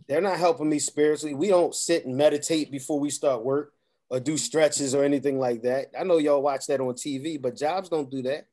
[0.08, 1.34] They're not helping me spiritually.
[1.34, 3.74] We don't sit and meditate before we start work.
[4.10, 5.86] or do stretches or anything like that.
[5.98, 8.46] I know y'all watch that on TV, but jobs don't do that.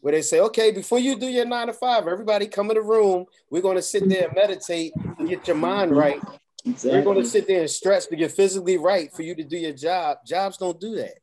[0.00, 2.82] Where they say, okay, before you do your nine to five, everybody come in the
[2.82, 3.26] room.
[3.50, 6.20] We're going to sit there and meditate to get your mind right.
[6.64, 6.98] Exactly.
[6.98, 9.56] We're going to sit there and stretch to get physically right for you to do
[9.56, 10.18] your job.
[10.26, 11.14] Jobs don't do that.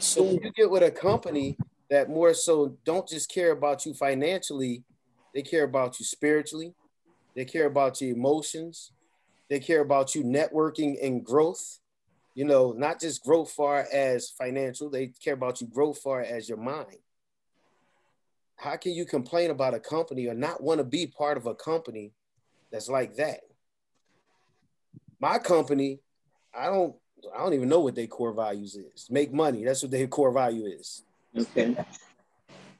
[0.00, 1.56] So when you get with a company
[1.90, 4.84] that more so don't just care about you financially,
[5.34, 6.74] they care about you spiritually,
[7.34, 8.92] they care about your emotions,
[9.50, 11.80] they care about you networking and growth.
[12.34, 16.48] You know, not just growth far as financial, they care about you growth far as
[16.48, 16.96] your mind.
[18.56, 21.54] How can you complain about a company or not want to be part of a
[21.54, 22.12] company
[22.72, 23.40] that's like that?
[25.20, 26.00] My company,
[26.52, 26.96] I don't
[27.34, 29.08] I don't even know what their core values is.
[29.10, 29.64] Make money.
[29.64, 31.02] That's what their core value is.
[31.36, 31.76] Okay.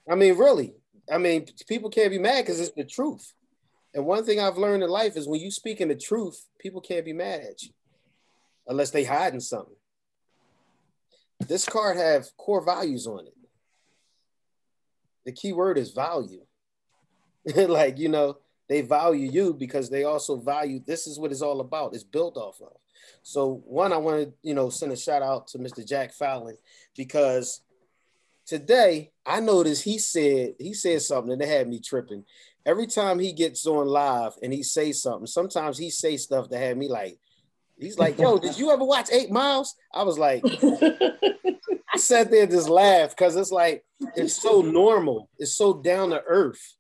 [0.09, 0.75] I mean, really.
[1.11, 3.35] I mean, people can't be mad because it's the truth.
[3.95, 6.81] And one thing I've learned in life is when you speak in the truth, people
[6.81, 7.71] can't be mad at you
[8.67, 9.77] unless they hiding something.
[11.47, 13.35] This card have core values on it.
[15.25, 16.45] The key word is value.
[17.57, 18.39] like, you know,
[18.69, 21.95] they value you because they also value this is what it's all about.
[21.95, 22.77] It's built off of.
[23.23, 25.87] So one, I want to, you know, send a shout out to Mr.
[25.87, 26.57] Jack Fallon
[26.97, 27.61] because
[28.47, 32.25] today I noticed he said he said something that had me tripping.
[32.67, 36.59] Every time he gets on live and he says something, sometimes he say stuff that
[36.59, 37.19] had me like,
[37.79, 42.43] he's like, "Yo, did you ever watch Eight Miles?" I was like, I sat there
[42.43, 43.85] and just laughed because it's like
[44.17, 46.77] it's so normal, it's so down to earth.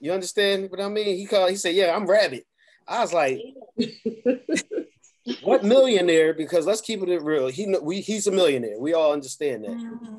[0.00, 1.16] You understand what I mean?
[1.16, 2.46] He called, he said, "Yeah, I'm Rabbit."
[2.88, 3.40] I was like,
[5.42, 7.48] "What millionaire?" Because let's keep it real.
[7.48, 8.78] He we he's a millionaire.
[8.78, 9.72] We all understand that.
[9.72, 10.16] Mm-hmm.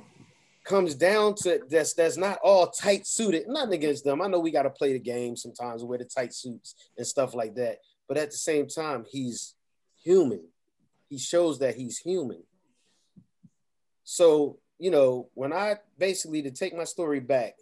[0.64, 3.48] Comes down to that's that's not all tight suited.
[3.48, 4.22] Nothing against them.
[4.22, 7.34] I know we got to play the game sometimes, wear the tight suits and stuff
[7.34, 7.80] like that.
[8.08, 9.56] But at the same time, he's
[10.04, 10.44] human.
[11.10, 12.44] He shows that he's human.
[14.04, 17.54] So you know, when I basically to take my story back,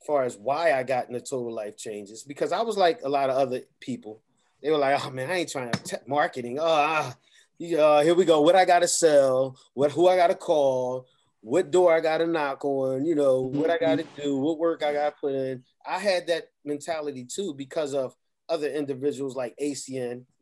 [0.00, 3.08] as far as why I got into total life changes, because I was like a
[3.08, 4.22] lot of other people.
[4.62, 6.58] They were like, "Oh man, I ain't trying to marketing.
[6.58, 7.12] Oh,
[7.60, 8.40] uh, here we go.
[8.40, 9.56] What I gotta sell?
[9.74, 11.06] What who I gotta call?
[11.46, 14.20] What door I got to knock on, you know, what I got to mm-hmm.
[14.20, 15.62] do, what work I got to put in.
[15.88, 18.16] I had that mentality too because of
[18.48, 20.24] other individuals like ACN.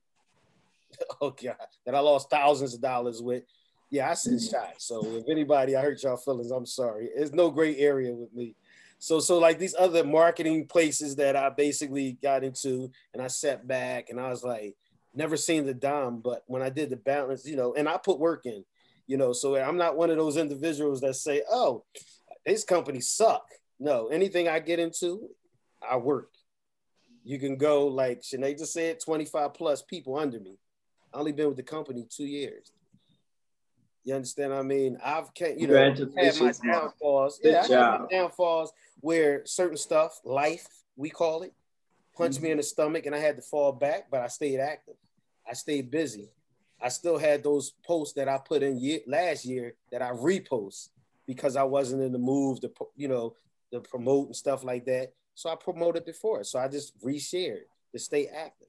[1.21, 3.43] Oh God, that I lost thousands of dollars with.
[3.91, 4.55] Yeah, I sent mm-hmm.
[4.55, 4.87] shots.
[4.87, 7.11] So if anybody I hurt y'all feelings, I'm sorry.
[7.17, 8.55] It's no great area with me.
[9.01, 13.67] So so like these other marketing places that I basically got into, and I sat
[13.67, 14.77] back and I was like,
[15.15, 18.21] never seen the dime, but when I did the balance, you know, and I put
[18.21, 18.65] work in
[19.07, 21.85] you know so i'm not one of those individuals that say oh
[22.47, 23.47] these companies suck.
[23.81, 25.29] No anything i get into
[25.89, 26.31] i work.
[27.27, 30.59] You can go like Shanae just said 25 plus people under me.
[31.13, 32.71] I only been with the company two years.
[34.05, 34.99] You understand what I mean?
[35.03, 37.41] I've can't you know had my downfalls.
[37.43, 41.53] Good yeah I had my downfalls where certain stuff life we call it
[42.17, 42.45] punched mm-hmm.
[42.45, 44.97] me in the stomach and I had to fall back but I stayed active.
[45.49, 46.31] I stayed busy
[46.85, 50.91] I still had those posts that I put in year, last year that I repost
[51.27, 53.37] because I wasn't in the move to, you know,
[53.73, 55.15] to promote and stuff like that.
[55.35, 56.45] So I promoted before.
[56.45, 58.69] So I just reshared to stay active.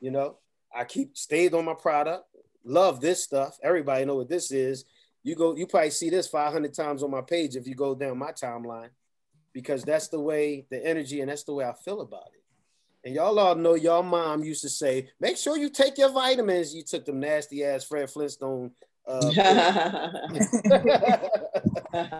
[0.00, 0.38] You know,
[0.74, 2.24] I keep stayed on my product.
[2.64, 3.56] Love this stuff.
[3.62, 4.84] Everybody know what this is.
[5.22, 8.18] You go, you probably see this 500 times on my page if you go down
[8.18, 8.90] my timeline,
[9.52, 12.42] because that's the way the energy and that's the way I feel about it.
[13.08, 16.74] And y'all all know your mom used to say, make sure you take your vitamins.
[16.74, 18.70] You took them nasty ass Fred Flintstone.
[19.06, 19.20] Uh,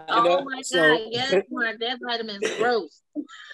[0.08, 0.42] oh know?
[0.44, 3.02] my so, god, yes, that vitamin's gross.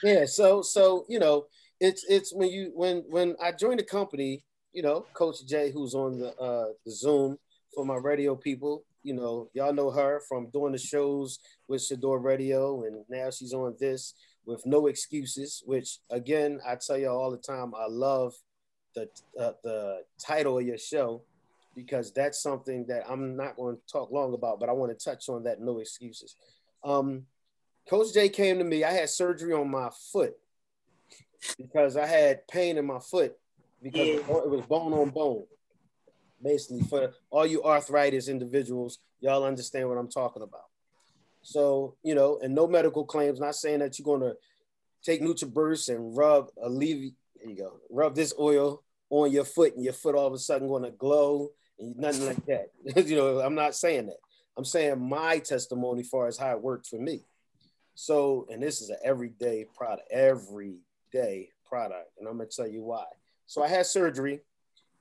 [0.04, 1.46] Yeah, so so you know,
[1.80, 5.96] it's it's when you when when I joined the company, you know, Coach Jay, who's
[5.96, 7.36] on the uh the Zoom
[7.74, 12.20] for my radio people, you know, y'all know her from doing the shows with Shador
[12.20, 14.14] Radio, and now she's on this
[14.46, 18.34] with no excuses, which again, I tell you all the time, I love
[18.94, 21.22] the, uh, the title of your show
[21.74, 25.04] because that's something that I'm not going to talk long about, but I want to
[25.04, 26.36] touch on that no excuses.
[26.84, 27.26] Um,
[27.88, 30.34] Coach J came to me, I had surgery on my foot
[31.58, 33.36] because I had pain in my foot
[33.82, 34.14] because yeah.
[34.14, 35.44] it was bone on bone.
[36.42, 40.64] Basically, for all you arthritis individuals, y'all understand what I'm talking about.
[41.44, 44.36] So, you know, and no medical claims, not saying that you're to
[45.04, 49.84] take NutriBurst and rub, alleviate, there you go, rub this oil on your foot and
[49.84, 52.70] your foot all of a sudden to glow and nothing like that.
[53.06, 54.16] you know, I'm not saying that.
[54.56, 57.20] I'm saying my testimony far as how it worked for me.
[57.94, 62.10] So, and this is an everyday product, everyday product.
[62.18, 63.04] And I'm to tell you why.
[63.46, 64.40] So I had surgery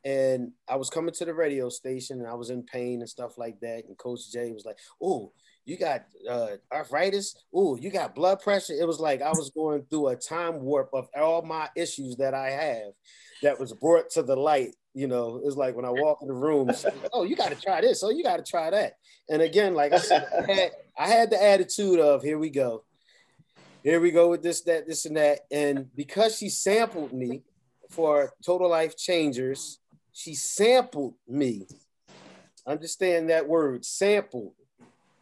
[0.03, 3.37] and I was coming to the radio station and I was in pain and stuff
[3.37, 3.85] like that.
[3.87, 5.31] And Coach Jay was like, "Oh,
[5.65, 7.35] you got uh, arthritis.
[7.53, 10.89] Oh, you got blood pressure." It was like I was going through a time warp
[10.93, 12.91] of all my issues that I have
[13.41, 14.75] that was brought to the light.
[14.93, 16.69] You know, it's like when I walk in the room,
[17.11, 18.03] "Oh, you got to try this.
[18.03, 18.93] Oh, you got to try that."
[19.29, 22.83] And again, like I said, I had, I had the attitude of, "Here we go."
[23.83, 25.41] Here we go with this, that, this, and that.
[25.51, 27.41] And because she sampled me
[27.89, 29.79] for Total Life Changers,
[30.13, 31.67] she sampled me.
[32.65, 34.53] Understand that word, sampled.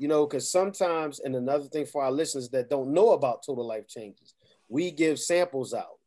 [0.01, 3.63] You know, because sometimes, and another thing for our listeners that don't know about Total
[3.63, 4.33] Life Changes,
[4.67, 5.99] we give samples out.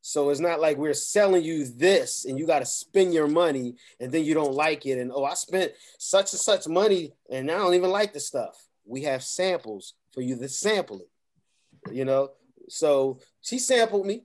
[0.00, 3.74] So it's not like we're selling you this and you got to spend your money
[3.98, 5.00] and then you don't like it.
[5.00, 8.56] And oh, I spent such and such money and I don't even like the stuff.
[8.84, 12.28] We have samples for you to sample it, you know?
[12.68, 14.22] So she sampled me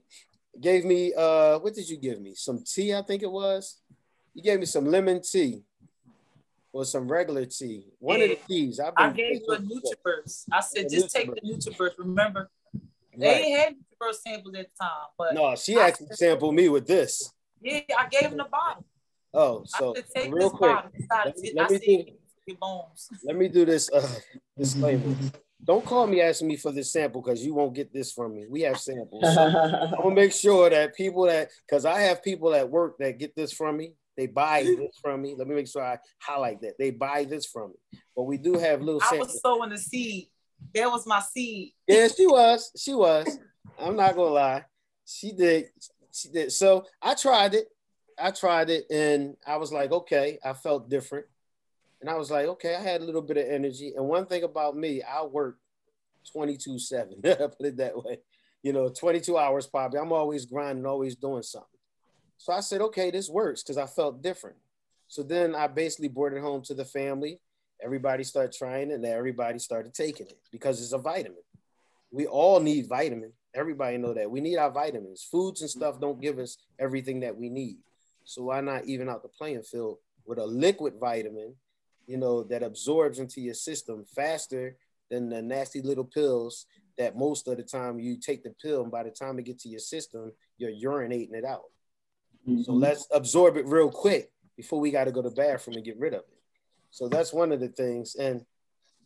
[0.60, 2.34] gave me uh what did you give me?
[2.36, 3.80] Some tea, I think it was.
[4.32, 5.64] You gave me some lemon tea
[6.72, 7.86] or some regular tea.
[7.98, 8.24] One yeah.
[8.24, 8.80] of the teas.
[8.80, 10.44] I gave you a NutriBurst.
[10.52, 11.92] I said, just take the NutriBurst.
[11.98, 12.50] Remember,
[13.16, 13.44] they right.
[13.44, 16.68] ain't had NutriBurst samples at the time, but no, she I actually said, sampled me
[16.68, 17.32] with this.
[17.60, 18.84] Yeah, I gave him the bottle.
[19.32, 19.94] Oh, so
[20.28, 20.76] real quick,
[21.24, 21.78] let me, let, me
[22.48, 22.54] do,
[23.24, 24.14] let me do this uh,
[24.58, 25.14] disclaimer.
[25.62, 28.46] Don't call me asking me for this sample because you won't get this from me.
[28.48, 29.22] We have samples.
[29.34, 33.18] So I'm gonna make sure that people that because I have people at work that
[33.18, 33.92] get this from me.
[34.16, 35.34] They buy this from me.
[35.36, 36.78] Let me make sure I highlight that.
[36.78, 38.00] They buy this from me.
[38.14, 40.26] But we do have little I was sowing the seed.
[40.74, 41.72] That was my seed.
[41.86, 42.70] Yeah, she was.
[42.76, 43.38] She was.
[43.78, 44.64] I'm not gonna lie.
[45.06, 45.70] She did.
[46.12, 46.52] She did.
[46.52, 47.68] So I tried it.
[48.18, 51.26] I tried it and I was like, okay, I felt different.
[52.00, 53.94] And I was like, okay, I had a little bit of energy.
[53.96, 55.58] And one thing about me, I work
[56.32, 58.18] 22 7, put it that way.
[58.62, 59.98] You know, 22 hours probably.
[59.98, 61.79] I'm always grinding, always doing something.
[62.40, 64.56] So I said, okay, this works because I felt different.
[65.08, 67.38] So then I basically brought it home to the family.
[67.84, 71.42] Everybody started trying it and everybody started taking it because it's a vitamin.
[72.10, 73.34] We all need vitamin.
[73.54, 74.30] Everybody know that.
[74.30, 75.22] We need our vitamins.
[75.30, 77.76] Foods and stuff don't give us everything that we need.
[78.24, 81.56] So why not even out the playing field with a liquid vitamin
[82.06, 84.76] you know, that absorbs into your system faster
[85.10, 86.66] than the nasty little pills
[86.96, 89.62] that most of the time you take the pill and by the time it gets
[89.62, 91.66] to your system, you're urinating it out.
[92.48, 92.62] Mm-hmm.
[92.62, 95.84] So let's absorb it real quick before we got to go to the bathroom and
[95.84, 96.38] get rid of it.
[96.90, 98.16] So that's one of the things.
[98.16, 98.44] And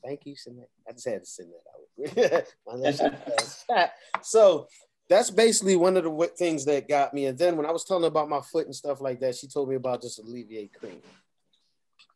[0.04, 0.68] thank you, Sinette.
[0.88, 3.90] I just had to send that out.
[4.22, 4.66] so
[5.08, 7.26] that's basically one of the things that got me.
[7.26, 9.46] And then when I was telling her about my foot and stuff like that, she
[9.46, 11.00] told me about this Alleviate cream,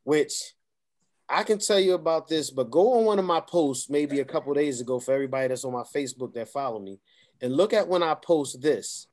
[0.03, 0.53] which
[1.27, 4.25] I can tell you about this, but go on one of my posts maybe a
[4.25, 6.99] couple days ago for everybody that's on my Facebook that follow me
[7.41, 9.07] and look at when I post this.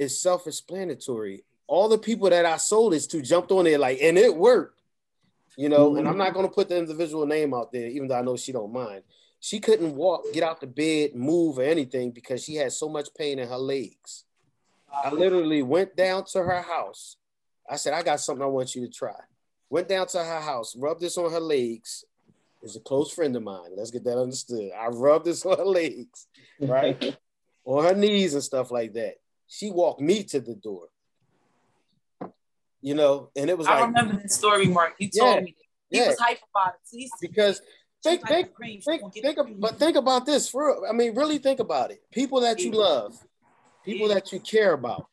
[0.00, 1.44] It's self-explanatory.
[1.66, 4.80] All the people that I sold this to jumped on it like, and it worked,
[5.58, 5.90] you know.
[5.90, 5.98] Mm-hmm.
[5.98, 8.50] And I'm not gonna put the individual name out there, even though I know she
[8.50, 9.02] don't mind.
[9.40, 13.08] She couldn't walk, get out the bed, move, or anything because she had so much
[13.14, 14.24] pain in her legs.
[14.90, 17.16] I literally went down to her house.
[17.68, 19.20] I said, I got something I want you to try.
[19.68, 22.06] Went down to her house, rubbed this on her legs.
[22.62, 23.70] Is a close friend of mine.
[23.76, 24.72] Let's get that understood.
[24.78, 26.26] I rubbed this on her legs,
[26.58, 27.18] right?
[27.66, 29.16] on her knees and stuff like that.
[29.50, 30.88] She walked me to the door.
[32.80, 34.94] You know, and it was I like, remember this story, Mark.
[34.98, 35.56] You told yeah, me
[35.90, 36.08] he yeah.
[36.08, 36.80] was hype about it.
[36.90, 37.10] Please.
[37.20, 37.60] Because
[38.02, 38.48] think, think,
[38.82, 40.48] think, think, but think about this.
[40.48, 42.00] For I mean, really think about it.
[42.10, 43.22] People that you love,
[43.84, 45.08] people that you care about,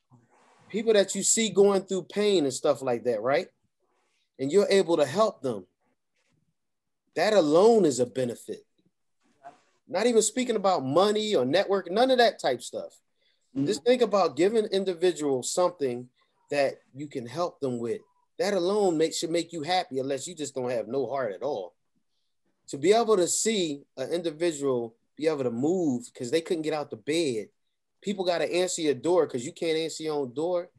[0.69, 3.49] people that you see going through pain and stuff like that, right?
[4.39, 5.65] and you're able to help them,
[7.15, 8.63] that alone is a benefit.
[9.87, 12.93] Not even speaking about money or network, none of that type stuff.
[13.57, 13.65] Mm-hmm.
[13.65, 16.07] Just think about giving individuals something
[16.51, 18.01] that you can help them with.
[18.37, 21.41] That alone makes should make you happy, unless you just don't have no heart at
[21.41, 21.73] all.
[22.69, 26.73] To be able to see an individual be able to move because they couldn't get
[26.73, 27.47] out the bed.
[28.01, 30.69] People got to answer your door because you can't answer your own door.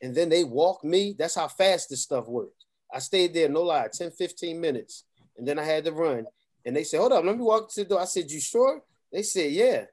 [0.00, 1.16] And then they walk me.
[1.18, 2.64] That's how fast this stuff works.
[2.94, 5.04] I stayed there, no lie, 10, 15 minutes.
[5.36, 6.26] And then I had to run.
[6.64, 8.00] And they said, hold up, let me walk to the door.
[8.00, 8.82] I said, you sure?
[9.12, 9.84] They said, yeah.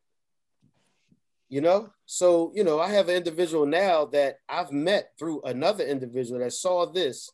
[1.56, 5.86] You know, so, you know, I have an individual now that I've met through another
[5.86, 7.32] individual that saw this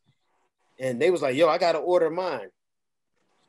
[0.80, 2.50] and they was like, yo, I got to order mine.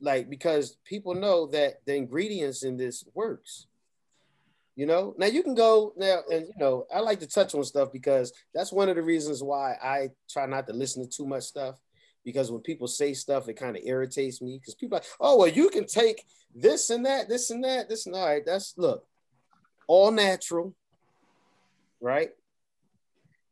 [0.00, 3.66] Like, because people know that the ingredients in this works.
[4.74, 7.64] You know, now you can go now, and you know, I like to touch on
[7.64, 11.26] stuff because that's one of the reasons why I try not to listen to too
[11.26, 11.74] much stuff
[12.24, 15.48] because when people say stuff, it kind of irritates me because people like, oh, well,
[15.48, 18.46] you can take this and that, this and that, this and all right.
[18.46, 19.04] That's look,
[19.86, 20.74] all natural,
[22.00, 22.30] right?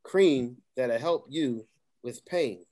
[0.03, 1.66] Cream that'll help you
[2.03, 2.64] with pain.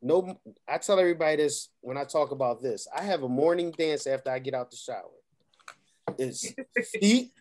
[0.00, 0.38] No,
[0.68, 2.86] I tell everybody this when I talk about this.
[2.96, 5.10] I have a morning dance after I get out the shower.
[6.16, 6.54] It's
[7.00, 7.32] feet,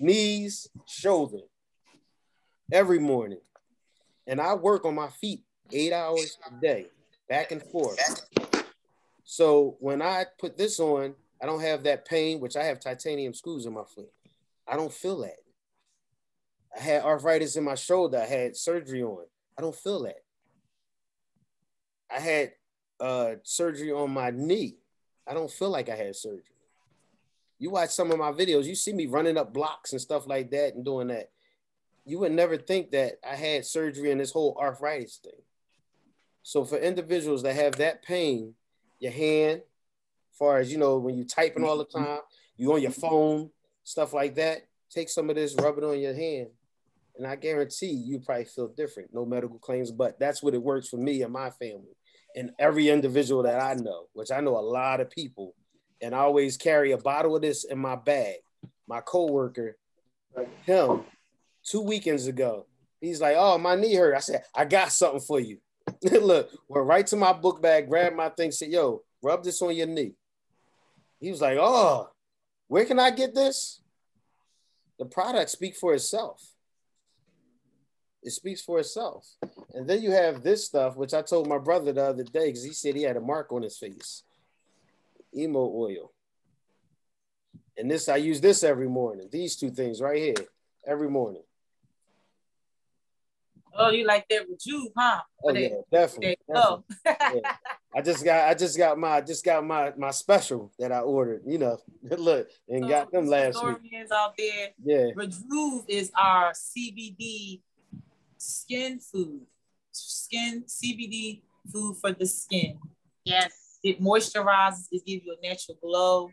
[0.00, 1.38] knees, shoulder
[2.72, 3.40] every morning.
[4.26, 5.42] And I work on my feet
[5.72, 6.86] eight hours a day,
[7.28, 7.98] back and forth.
[9.24, 13.34] So when I put this on, I don't have that pain, which I have titanium
[13.34, 14.10] screws in my foot.
[14.66, 15.36] I don't feel that.
[16.76, 18.18] I had arthritis in my shoulder.
[18.18, 19.26] I had surgery on.
[19.58, 20.22] I don't feel that.
[22.10, 22.52] I had
[23.00, 24.76] uh, surgery on my knee.
[25.26, 26.44] I don't feel like I had surgery.
[27.58, 30.50] You watch some of my videos, you see me running up blocks and stuff like
[30.50, 31.30] that and doing that.
[32.04, 35.40] You would never think that I had surgery in this whole arthritis thing.
[36.42, 38.54] So for individuals that have that pain,
[38.98, 39.62] your hand,
[40.32, 42.18] far as you know, when you're typing all the time,
[42.56, 43.50] you on your phone,
[43.84, 46.48] stuff like that, take some of this, rub it on your hand,
[47.16, 49.12] and I guarantee you probably feel different.
[49.12, 51.96] No medical claims, but that's what it works for me and my family
[52.34, 55.54] and every individual that I know, which I know a lot of people.
[56.00, 58.36] And I always carry a bottle of this in my bag.
[58.88, 59.76] My coworker,
[60.64, 61.04] him,
[61.64, 62.66] two weekends ago,
[63.00, 65.58] he's like, "Oh, my knee hurt." I said, "I got something for you."
[66.02, 69.76] Look, went right to my book bag, grabbed my thing, said, "Yo, rub this on
[69.76, 70.14] your knee."
[71.20, 72.08] He was like, "Oh,
[72.72, 73.80] where can I get this?"
[74.98, 76.52] The product speak for itself
[78.22, 79.26] it speaks for itself.
[79.74, 82.64] And then you have this stuff, which I told my brother the other day because
[82.64, 84.22] he said he had a mark on his face.
[85.36, 86.12] Emo oil.
[87.76, 89.28] And this, I use this every morning.
[89.32, 90.46] These two things right here,
[90.86, 91.42] every morning.
[93.74, 95.22] Oh, you like that with you, huh?
[95.42, 96.36] Oh yeah, definitely.
[96.46, 96.84] definitely.
[97.06, 97.56] yeah.
[97.94, 101.42] I just got, I just got my, just got my my special that I ordered.
[101.46, 103.76] You know, look and so got them last week.
[104.12, 104.70] out there.
[104.82, 105.10] Yeah.
[105.14, 107.60] Rejuve is our CBD
[108.38, 109.42] skin food,
[109.92, 112.78] skin CBD food for the skin.
[113.24, 113.52] Yes.
[113.82, 116.30] It moisturizes, it gives you a natural glow.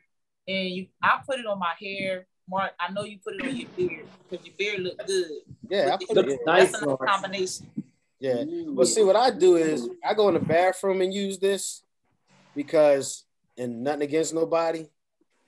[0.48, 2.28] And you I put it on my hair.
[2.48, 5.30] Mark, I know you put it on your beard because your beard look good.
[5.70, 6.72] Yeah, I put it, nice.
[6.72, 7.70] That's a combination.
[8.20, 8.44] Yeah.
[8.68, 11.84] Well, see, what I do is I go in the bathroom and use this
[12.56, 13.24] because,
[13.58, 14.88] and nothing against nobody,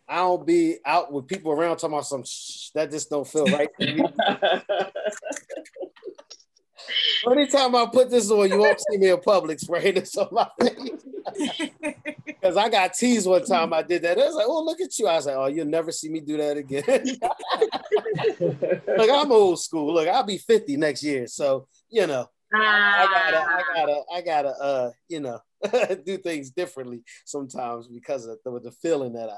[0.07, 3.45] I don't be out with people around talking about some shh, that just don't feel
[3.45, 3.69] right.
[7.29, 10.47] Anytime I put this on, you won't see me in public spraying this on my
[10.59, 11.69] face.
[12.41, 14.17] Because I got teased one time I did that.
[14.17, 15.07] I was like, oh, look at you.
[15.07, 16.83] I was like, oh, you'll never see me do that again.
[18.97, 19.93] Like I'm old school.
[19.93, 21.27] Look, I'll be 50 next year.
[21.27, 25.39] So, you know, I gotta, I gotta, I gotta, uh, you know,
[26.05, 29.37] do things differently sometimes because of the, the feeling that I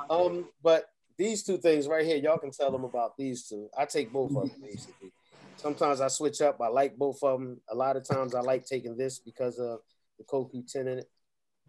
[0.00, 0.10] have.
[0.10, 3.68] Um, but these two things right here, y'all can tell them about these two.
[3.76, 5.12] I take both of them basically.
[5.56, 6.60] Sometimes I switch up.
[6.60, 7.60] I like both of them.
[7.68, 9.80] A lot of times I like taking this because of
[10.18, 11.10] the CoQ10 in it.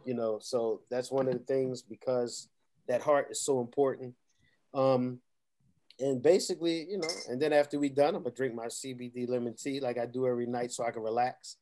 [0.06, 2.48] You know, so that's one of the things because
[2.88, 4.14] that heart is so important.
[4.74, 5.20] Um,
[6.00, 9.56] and basically, you know, and then after we done, I'm gonna drink my CBD lemon
[9.56, 11.58] tea like I do every night so I can relax.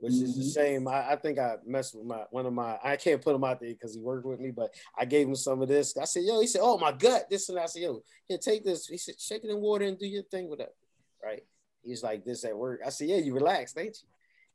[0.00, 0.26] Which mm-hmm.
[0.26, 0.86] is a shame.
[0.86, 2.78] I, I, think I messed with my one of my.
[2.84, 5.34] I can't put him out there because he worked with me, but I gave him
[5.34, 5.96] some of this.
[5.96, 8.64] I said, "Yo," he said, "Oh my gut, this and I said, "Yo, here, take
[8.64, 10.72] this." He said, "Shake it in water and do your thing with it."
[11.20, 11.42] Right?
[11.88, 12.80] He's like this at work.
[12.84, 14.08] I said, yeah, you relaxed, ain't you?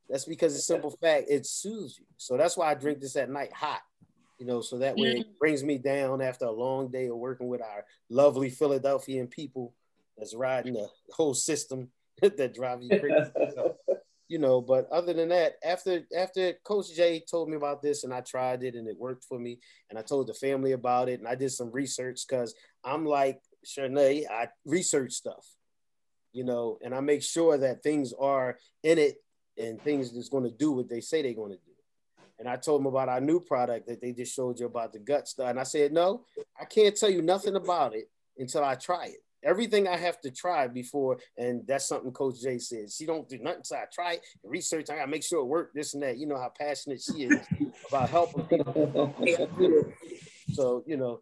[0.09, 2.05] That's because the simple fact it soothes you.
[2.17, 3.81] So that's why I drink this at night hot,
[4.43, 5.29] you know, so that way mm-hmm.
[5.39, 9.73] brings me down after a long day of working with our lovely Philadelphian people
[10.17, 11.87] that's riding the whole system
[12.21, 13.31] that drive you crazy.
[13.55, 13.77] so,
[14.27, 18.13] you know, but other than that, after after Coach Jay told me about this and
[18.13, 21.21] I tried it and it worked for me, and I told the family about it
[21.21, 25.47] and I did some research because I'm like Shanae, I research stuff
[26.35, 29.17] you know, and I make sure that things are in it
[29.55, 31.72] and things that's going to do what they say they're going to do.
[32.43, 34.99] And I told them about our new product that they just showed you about the
[34.99, 35.49] gut stuff.
[35.49, 36.25] And I said, no,
[36.59, 39.23] I can't tell you nothing about it until I try it.
[39.45, 42.97] Everything I have to try before, and that's something Coach Jay says.
[42.97, 44.89] She don't do nothing until I try it, research.
[44.89, 46.17] I gotta make sure it works, this and that.
[46.17, 47.39] You know how passionate she is
[47.87, 49.15] about helping people.
[50.51, 51.21] so, you know,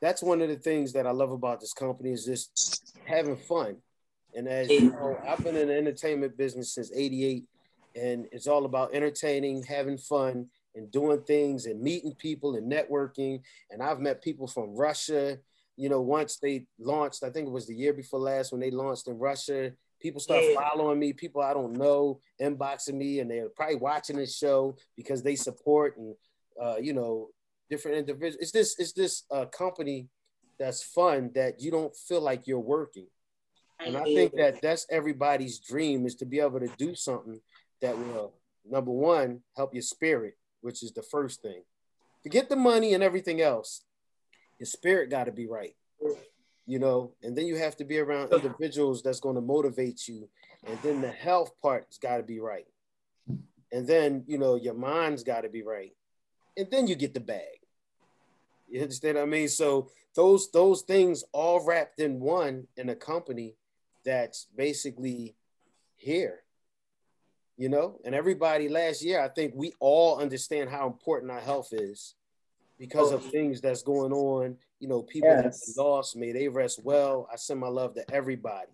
[0.00, 3.78] that's one of the things that I love about this company is just having fun
[4.34, 7.44] and as you know, I've been in the entertainment business since 88,
[7.96, 13.40] and it's all about entertaining, having fun, and doing things and meeting people and networking.
[13.70, 15.38] And I've met people from Russia.
[15.76, 18.70] You know, once they launched, I think it was the year before last when they
[18.70, 19.72] launched in Russia.
[20.00, 20.54] People start yeah.
[20.54, 25.22] following me, people I don't know, inboxing me, and they're probably watching this show because
[25.22, 26.14] they support and
[26.60, 27.28] uh, you know
[27.70, 28.36] different individuals.
[28.40, 30.08] It's this it's this uh, company
[30.58, 33.06] that's fun that you don't feel like you're working
[33.84, 37.40] And I think that that's everybody's dream is to be able to do something
[37.82, 38.32] that will,
[38.68, 41.62] number one, help your spirit, which is the first thing.
[42.22, 43.82] Forget the money and everything else.
[44.58, 45.74] Your spirit got to be right,
[46.66, 50.28] you know, and then you have to be around individuals that's going to motivate you.
[50.66, 52.66] And then the health part's got to be right.
[53.72, 55.92] And then, you know, your mind's got to be right.
[56.56, 57.58] And then you get the bag.
[58.68, 59.48] You understand what I mean?
[59.48, 63.56] So those those things all wrapped in one in a company
[64.04, 65.34] that's basically
[65.96, 66.41] here.
[67.62, 71.68] You know, and everybody last year, I think we all understand how important our health
[71.70, 72.16] is
[72.76, 74.56] because of things that's going on.
[74.80, 75.72] You know, people yes.
[75.76, 77.28] that lost, may they rest well.
[77.32, 78.72] I send my love to everybody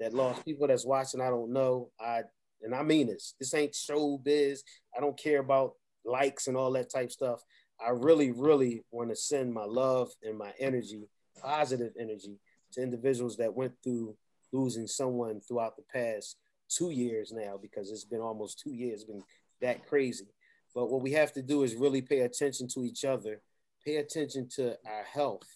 [0.00, 0.44] that lost.
[0.44, 1.90] People that's watching, I don't know.
[2.00, 2.22] I
[2.62, 3.34] and I mean this.
[3.38, 4.62] This ain't showbiz.
[4.96, 5.74] I don't care about
[6.04, 7.40] likes and all that type stuff.
[7.80, 11.04] I really, really want to send my love and my energy,
[11.40, 12.40] positive energy,
[12.72, 14.16] to individuals that went through
[14.52, 16.36] losing someone throughout the past
[16.68, 19.22] two years now, because it's been almost two years, it's been
[19.60, 20.26] that crazy.
[20.74, 23.40] But what we have to do is really pay attention to each other,
[23.84, 25.46] pay attention to our health,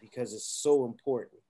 [0.00, 1.40] because it's so important,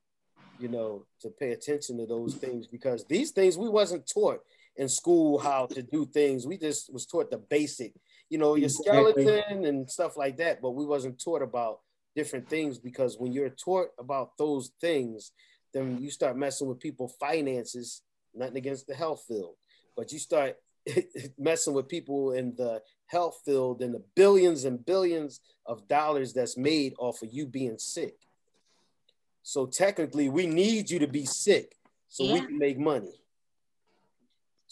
[0.59, 4.41] you know, to pay attention to those things, because these things we wasn't taught
[4.77, 6.47] in school how to do things.
[6.47, 7.93] We just was taught the basic
[8.33, 10.63] you know, your skeleton and stuff like that.
[10.63, 11.81] But we wasn't taught about
[12.17, 15.33] different things because when you're taught about those things,
[15.75, 18.01] then you start messing with people finances,
[18.35, 19.57] nothing against the health field,
[19.97, 20.57] but you start
[21.39, 26.57] messing with people in the health field and the billions and billions of dollars that's
[26.57, 28.17] made off of you being sick.
[29.43, 31.77] So technically, we need you to be sick
[32.09, 32.35] so yeah.
[32.35, 33.23] we can make money.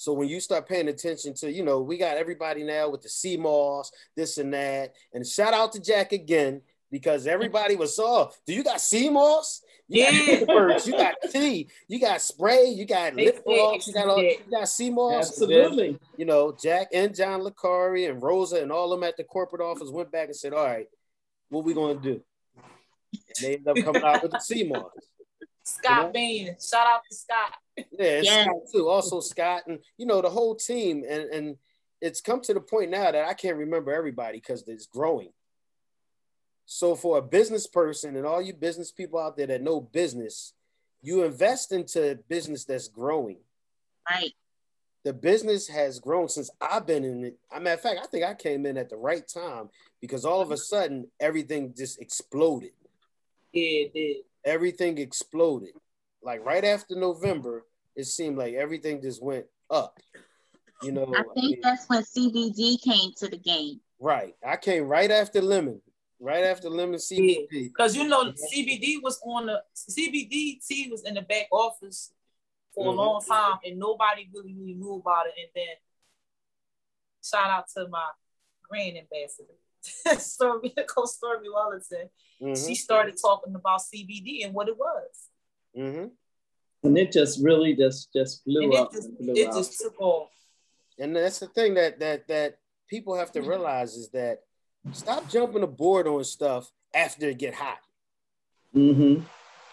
[0.01, 3.09] So when you start paying attention to, you know, we got everybody now with the
[3.11, 4.95] sea moss, this and that.
[5.13, 9.61] And shout out to Jack again because everybody was oh, do you got sea moss?
[9.63, 10.45] You yeah.
[10.45, 14.39] got you got tea, you got spray, you got lip gloss, you got all, you
[14.51, 15.29] got sea moss.
[15.29, 15.91] Absolutely.
[15.91, 19.25] Then, you know, Jack and John Licari and Rosa and all of them at the
[19.25, 20.87] corporate office went back and said, all right,
[21.49, 22.23] what we gonna do?
[23.13, 24.73] And they ended up coming out with the sea.
[25.65, 26.13] Scott you know?
[26.13, 26.57] Bean.
[26.61, 27.55] Shout out to Scott.
[27.99, 28.45] Yeah, yeah.
[28.45, 28.89] Scott too.
[28.89, 31.05] Also Scott and you know the whole team.
[31.09, 31.57] And and
[32.01, 35.31] it's come to the point now that I can't remember everybody because it's growing.
[36.73, 40.53] So for a business person and all you business people out there that know business,
[41.03, 43.39] you invest into business that's growing.
[44.09, 44.33] Right.
[45.03, 47.39] The business has grown since I've been in it.
[47.51, 49.69] I matter of fact, I think I came in at the right time
[50.01, 52.71] because all of a sudden everything just exploded.
[53.53, 55.71] Yeah, it did everything exploded.
[56.23, 57.65] Like right after November,
[57.97, 59.99] it seemed like everything just went up.
[60.85, 63.81] You know, I think I mean, that's when CBD came to the game.
[63.99, 64.37] Right.
[64.47, 65.83] I came right after lemon.
[66.21, 67.49] Right after lemon CBD.
[67.65, 72.13] Because you know CBD was on the CBD tea was in the back office
[72.75, 72.99] for mm-hmm.
[72.99, 75.33] a long time and nobody really, really knew about it.
[75.39, 75.75] And then
[77.25, 78.07] shout out to my
[78.69, 79.55] grand ambassador.
[80.21, 82.11] Stormy, Coach Stormy Wellington.
[82.41, 82.67] Mm-hmm.
[82.67, 85.29] She started talking about CBD and what it was.
[85.77, 86.07] Mm-hmm.
[86.83, 88.93] And it just really just just blew and up.
[88.93, 90.29] It, just, blew it just took off.
[90.99, 92.59] And that's the thing that that that
[92.89, 94.41] people have to realize is that
[94.93, 97.79] stop jumping aboard on stuff after it get hot.
[98.75, 99.23] Mm-hmm.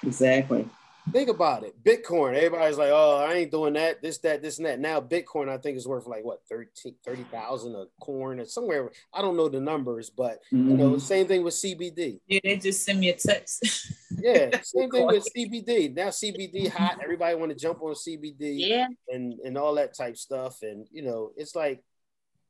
[0.08, 0.70] Exactly
[1.12, 1.82] think about it.
[1.84, 4.80] Bitcoin, everybody's like, oh, I ain't doing that, this, that, this, and that.
[4.80, 8.92] Now, Bitcoin, I think, is worth like what, 30,000 a corn or somewhere.
[9.14, 10.72] I don't know the numbers, but mm-hmm.
[10.72, 11.00] you know, mm-hmm.
[11.00, 12.20] same thing with CBD.
[12.28, 13.92] Yeah, they just send me a text.
[14.18, 15.96] yeah, same thing with CBD.
[15.96, 17.00] Now, CBD hot.
[17.02, 18.88] Everybody want to jump on CBD yeah.
[19.10, 20.62] and, and all that type stuff.
[20.62, 21.84] And, you know, it's like,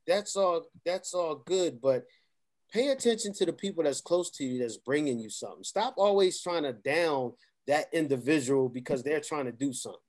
[0.05, 2.05] that's all, that's all good, but
[2.71, 5.63] pay attention to the people that's close to you that's bringing you something.
[5.63, 7.33] Stop always trying to down
[7.67, 9.99] that individual because they're trying to do something.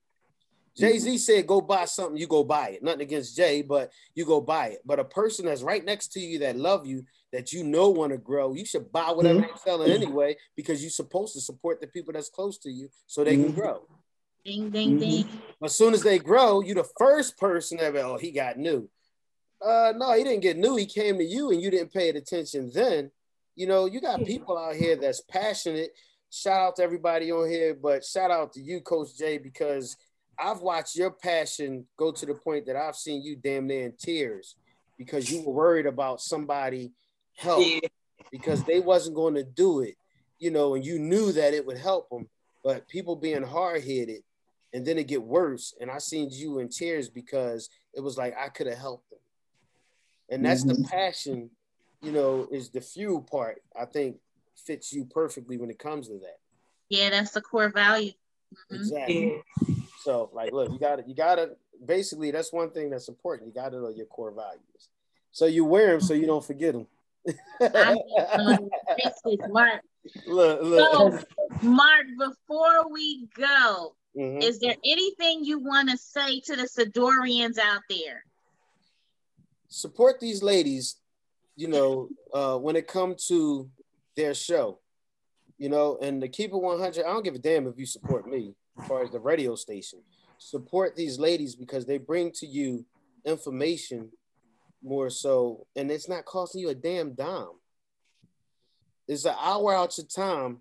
[0.77, 4.25] Jay Z said, "Go buy something, you go buy it." Nothing against Jay, but you
[4.25, 4.83] go buy it.
[4.85, 8.13] But a person that's right next to you that love you, that you know want
[8.13, 9.49] to grow, you should buy whatever mm-hmm.
[9.49, 13.25] they're selling anyway because you're supposed to support the people that's close to you so
[13.25, 13.61] they can mm-hmm.
[13.61, 13.83] grow.
[14.45, 15.29] Ding ding ding.
[15.63, 17.99] As soon as they grow, you're the first person ever.
[17.99, 18.89] Oh, he got new.
[19.65, 20.77] Uh, no, he didn't get new.
[20.77, 23.11] He came to you and you didn't pay it attention then.
[23.57, 25.91] You know, you got people out here that's passionate
[26.31, 29.97] shout out to everybody on here, but shout out to you, Coach Jay, because
[30.39, 33.93] I've watched your passion go to the point that I've seen you damn near in
[33.93, 34.57] tears
[34.97, 36.93] because you were worried about somebody
[37.37, 37.81] help yeah.
[38.31, 39.97] because they wasn't going to do it,
[40.39, 42.29] you know, and you knew that it would help them,
[42.63, 44.23] but people being hard headed
[44.73, 45.75] and then it get worse.
[45.81, 49.19] And I seen you in tears because it was like I could have helped them.
[50.31, 50.83] And that's mm-hmm.
[50.83, 51.51] the passion,
[52.03, 53.63] you know, is the fuel part.
[53.79, 54.17] I think
[54.67, 56.39] fits you perfectly when it comes to that.
[56.89, 58.13] Yeah, that's the core value.
[58.13, 58.75] Mm-hmm.
[58.75, 59.43] Exactly.
[59.67, 59.75] Yeah.
[60.03, 61.51] So like, look, you got to, you got to.
[61.85, 63.49] Basically, that's one thing that's important.
[63.49, 64.89] You got to know your core values.
[65.31, 66.87] So you wear them so you don't forget them.
[69.49, 69.81] Mark.
[70.27, 70.93] Look, look.
[70.93, 71.19] So,
[71.63, 74.41] Mark, before we go, mm-hmm.
[74.41, 78.25] is there anything you want to say to the Sadorians out there?
[79.69, 80.97] Support these ladies,
[81.57, 83.69] you know, uh, when it comes to
[84.17, 84.81] their show,
[85.59, 88.27] you know, and to keep it 100, I don't give a damn if you support
[88.27, 90.01] me as far as the radio station.
[90.39, 92.87] Support these ladies because they bring to you
[93.25, 94.11] information
[94.83, 97.49] more so, and it's not costing you a damn dime.
[99.07, 100.59] It's an hour out your time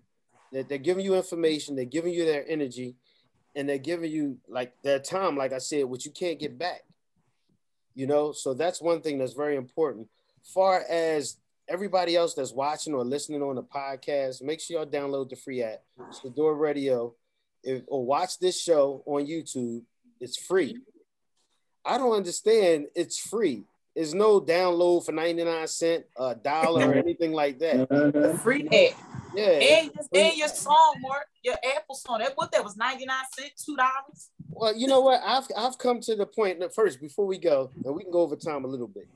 [0.52, 2.96] that they're giving you information, they're giving you their energy,
[3.54, 6.82] and they're giving you like their time, like I said, which you can't get back.
[7.98, 10.06] You know, so that's one thing that's very important.
[10.54, 11.36] Far as
[11.68, 15.64] everybody else that's watching or listening on the podcast, make sure y'all download the free
[15.64, 17.16] app, it's the door Radio,
[17.64, 19.82] if, or watch this show on YouTube.
[20.20, 20.78] It's free.
[21.84, 22.86] I don't understand.
[22.94, 23.64] It's free.
[23.96, 27.90] There's no download for 99 cent, a dollar, or anything like that.
[27.90, 28.38] Uh-huh.
[28.38, 28.96] Free app.
[29.34, 29.48] Yeah.
[29.48, 32.20] And, and your song, Mark, your Apple song.
[32.20, 34.30] That what that was 99 cents, two dollars.
[34.50, 35.20] Well, you know what?
[35.24, 38.22] I've I've come to the point that first, before we go, and we can go
[38.22, 39.08] over time a little bit.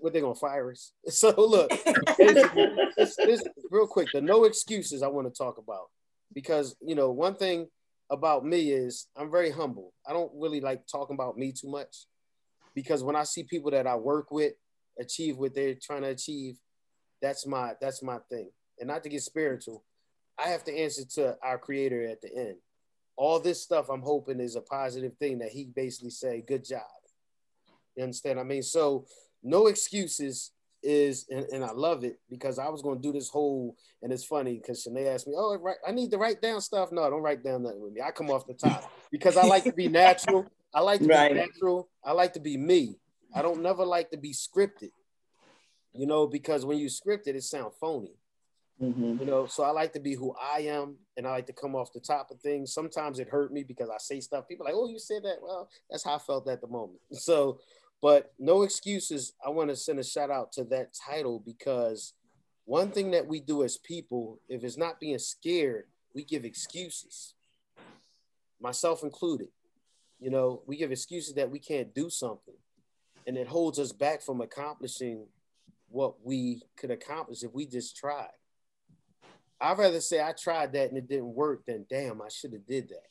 [0.00, 0.92] What they gonna fire us?
[1.10, 1.70] So look,
[2.16, 5.88] this, this, real quick, the no excuses I want to talk about.
[6.34, 7.68] Because you know, one thing
[8.10, 9.92] about me is I'm very humble.
[10.06, 12.06] I don't really like talking about me too much
[12.74, 14.52] because when I see people that I work with
[14.98, 16.56] achieve what they're trying to achieve,
[17.20, 18.50] that's my that's my thing.
[18.78, 19.84] And not to get spiritual,
[20.38, 22.56] I have to answer to our creator at the end.
[23.16, 26.82] All this stuff I'm hoping is a positive thing that he basically say, good job.
[27.96, 28.40] You understand?
[28.40, 29.06] I mean, so
[29.42, 30.52] no excuses
[30.82, 34.12] is, and, and I love it because I was going to do this whole, and
[34.12, 36.90] it's funny because Shanae asked me, oh, right, I need to write down stuff.
[36.90, 38.00] No, don't write down nothing with me.
[38.00, 40.46] I come off the top because I like to be natural.
[40.74, 41.32] I like to right.
[41.32, 41.88] be natural.
[42.04, 42.96] I like to be me.
[43.34, 44.90] I don't never like to be scripted.
[45.94, 48.14] You know, because when you script it, it sounds phony.
[48.80, 49.18] Mm-hmm.
[49.20, 51.76] You know, so I like to be who I am, and I like to come
[51.76, 52.72] off the top of things.
[52.72, 54.48] Sometimes it hurt me because I say stuff.
[54.48, 57.00] People like, "Oh, you said that." Well, that's how I felt at the moment.
[57.12, 57.60] So,
[58.00, 59.34] but no excuses.
[59.44, 62.14] I want to send a shout out to that title because
[62.64, 67.34] one thing that we do as people, if it's not being scared, we give excuses,
[68.60, 69.48] myself included.
[70.18, 72.54] You know, we give excuses that we can't do something,
[73.26, 75.26] and it holds us back from accomplishing
[75.88, 78.30] what we could accomplish if we just tried.
[79.62, 82.66] I'd rather say I tried that and it didn't work than damn, I should have
[82.66, 83.06] did that.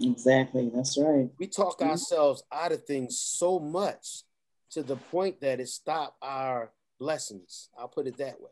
[0.00, 1.28] Exactly, that's right.
[1.38, 1.90] We talk mm-hmm.
[1.90, 4.24] ourselves out of things so much
[4.72, 6.70] to the point that it stopped our
[7.00, 7.70] blessings.
[7.78, 8.50] I'll put it that way.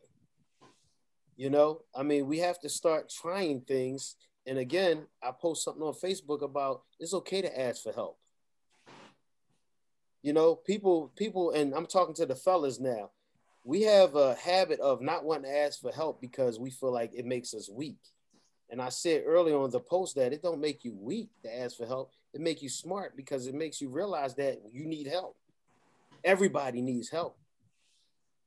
[1.36, 4.16] You know, I mean, we have to start trying things
[4.46, 8.18] and again, I post something on Facebook about it's okay to ask for help.
[10.22, 13.10] You know, people, people, and I'm talking to the fellas now.
[13.64, 17.14] We have a habit of not wanting to ask for help because we feel like
[17.14, 17.98] it makes us weak.
[18.70, 21.76] And I said earlier on the post that it don't make you weak to ask
[21.76, 22.10] for help.
[22.32, 25.36] It make you smart because it makes you realize that you need help.
[26.22, 27.38] Everybody needs help.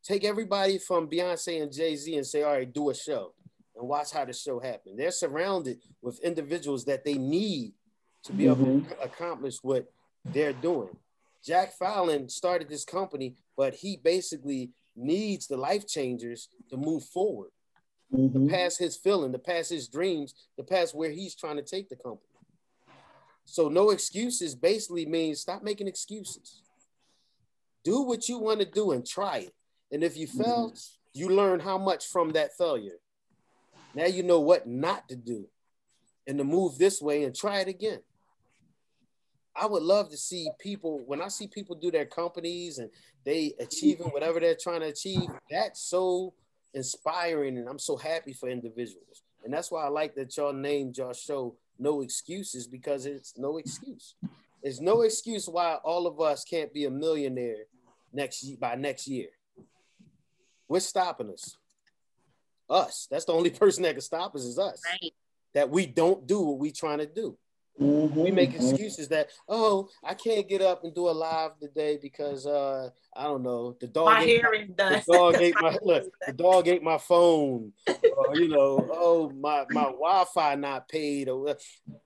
[0.04, 3.34] Take everybody from Beyonce and Jay Z and say, all right, do a show
[3.76, 4.96] and watch how the show happen.
[4.96, 7.74] They're surrounded with individuals that they need
[8.24, 8.62] to be mm-hmm.
[8.62, 9.04] able to mm-hmm.
[9.04, 9.92] accomplish what
[10.26, 10.96] they're doing.
[11.44, 17.52] Jack Fallon started this company, but he basically needs the life changers to move forward,
[18.14, 18.48] mm-hmm.
[18.48, 21.90] to pass his feeling, to pass his dreams, to pass where he's trying to take
[21.90, 22.22] the company.
[23.46, 26.62] So no excuses basically means stop making excuses.
[27.84, 29.54] Do what you want to do and try it.
[29.92, 31.20] And if you fail, mm-hmm.
[31.20, 32.98] you learn how much from that failure.
[33.96, 35.48] Now you know what not to do
[36.28, 38.00] and to move this way and try it again.
[39.60, 42.90] I would love to see people when I see people do their companies and
[43.24, 45.28] they achieving whatever they're trying to achieve.
[45.50, 46.34] That's so
[46.74, 49.24] inspiring, and I'm so happy for individuals.
[49.44, 53.58] And that's why I like that y'all named y'all show "No Excuses" because it's no
[53.58, 54.16] excuse.
[54.62, 57.66] There's no excuse why all of us can't be a millionaire
[58.12, 59.28] next by next year.
[60.68, 61.56] What's stopping us?
[62.70, 63.08] us.
[63.10, 64.82] That's the only person that can stop us is us.
[64.86, 65.14] Right.
[65.54, 67.38] That we don't do what we're trying to do.
[67.80, 68.20] Mm-hmm.
[68.20, 72.48] We make excuses that oh I can't get up and do a live today because
[72.48, 76.34] uh I don't know the dog my ate my, the dog ate my look the
[76.34, 81.56] dog ate my phone or you know oh my my Wi-Fi not paid or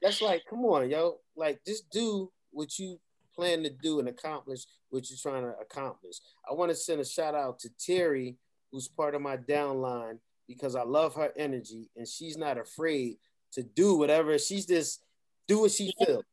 [0.02, 3.00] that's like come on yo like just do what you
[3.34, 6.18] plan to do and accomplish what you're trying to accomplish.
[6.50, 8.38] I want to send a shout out to Terry
[8.72, 13.18] who's part of my downline because I love her energy and she's not afraid
[13.54, 14.38] to do whatever.
[14.38, 15.02] She's just
[15.48, 16.24] do what she feel.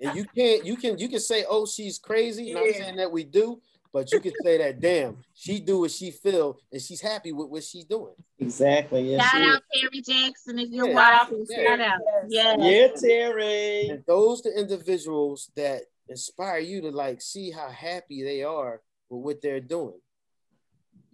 [0.00, 2.52] And you can't, you can, you can say, oh, she's crazy.
[2.52, 2.72] Not Yeah.
[2.78, 3.60] saying that we do,
[3.92, 7.48] but you can say that, damn, she do what she feel, and she's happy with
[7.48, 8.12] what she's doing.
[8.38, 9.12] Exactly.
[9.12, 10.94] Yes, Shout out Terry Jackson if you're Yeah.
[10.94, 11.46] watching.
[11.48, 11.64] Yeah.
[11.64, 12.00] Shout out.
[12.28, 12.56] Yes.
[12.58, 12.68] Yeah.
[12.68, 13.88] Yeah, Terry.
[13.88, 19.24] And those the individuals that inspire you to like see how happy they are with
[19.24, 20.00] what they're doing.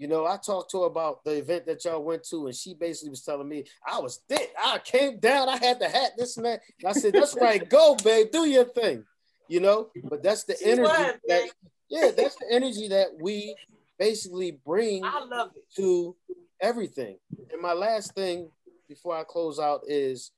[0.03, 2.74] You know, I talked to her about the event that y'all went to, and she
[2.74, 4.53] basically was telling me I was thick.
[4.61, 6.61] I came down, I had the hat, this and that.
[6.80, 9.05] And I said, That's right, go, babe, do your thing.
[9.46, 11.50] You know, but that's the She energy was, that
[11.88, 13.55] yeah, that's the energy that we
[13.96, 15.62] basically bring I love it.
[15.76, 16.16] to
[16.61, 17.18] everything.
[17.53, 18.50] And my last thing
[18.88, 20.32] before I close out is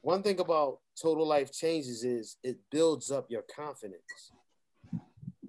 [0.00, 4.32] one thing about total life changes is it builds up your confidence.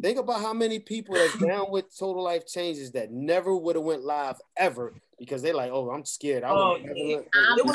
[0.02, 3.86] Think about how many people that's down with total life changes that never would have
[3.86, 6.44] went live ever because they're like, oh, I'm scared.
[6.44, 7.16] I Oh, would never yeah.
[7.18, 7.28] let-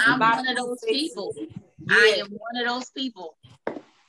[0.06, 1.10] I'm, I'm one of those faces.
[1.10, 1.34] people.
[1.88, 3.36] I am one of those people.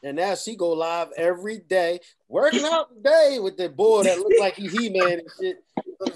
[0.04, 2.00] And now she go live every day,
[2.30, 5.58] working out today with the boy that look like he He Man and shit.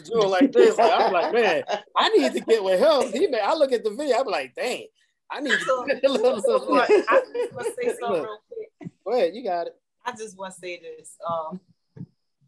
[0.05, 0.77] Doing like this.
[0.77, 1.63] Like, I'm like, man,
[1.97, 3.11] I need to get with him.
[3.11, 4.85] He Man, I look at the video, I'm like, dang,
[5.29, 7.05] I need So- to look, So, look, look, look.
[7.09, 8.37] I just want to say something real
[8.77, 8.91] quick.
[9.05, 9.75] Go ahead, you got it.
[10.05, 11.15] I just want to say this.
[11.27, 11.59] Um,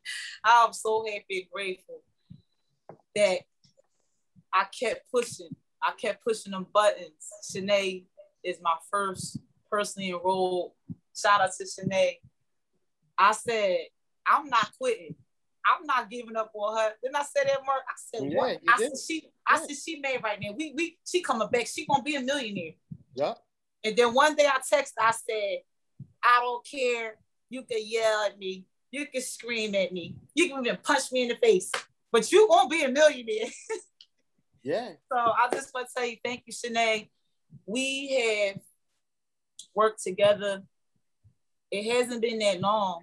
[0.43, 2.01] I'm so happy and grateful
[3.15, 3.39] that
[4.53, 5.49] I kept pushing.
[5.81, 7.29] I kept pushing them buttons.
[7.51, 8.05] Shanae
[8.43, 9.39] is my first
[9.69, 10.71] personally enrolled.
[11.15, 12.17] Shout out to Shanae.
[13.17, 13.77] I said,
[14.27, 15.15] I'm not quitting.
[15.65, 16.91] I'm not giving up on her.
[17.01, 17.83] Then I said that, Mark.
[17.87, 18.59] I said, Yeah, what?
[18.67, 18.97] I did.
[18.97, 20.51] said, she, I said, she made right now.
[20.57, 21.67] We, we, she coming back.
[21.67, 22.73] She gonna be a millionaire.
[23.15, 23.33] Yeah.
[23.83, 24.93] And then one day I text.
[24.99, 25.59] I said,
[26.23, 27.17] I don't care.
[27.49, 28.65] You can yell at me.
[28.93, 30.15] You can scream at me.
[30.35, 31.71] You can even punch me in the face.
[32.11, 33.49] But you won't be a millionaire.
[34.65, 34.91] Yeah.
[35.11, 37.09] so I just want to tell you, thank you, Shanae.
[37.65, 38.61] We have
[39.75, 40.63] worked together.
[41.69, 43.01] It hasn't been that long.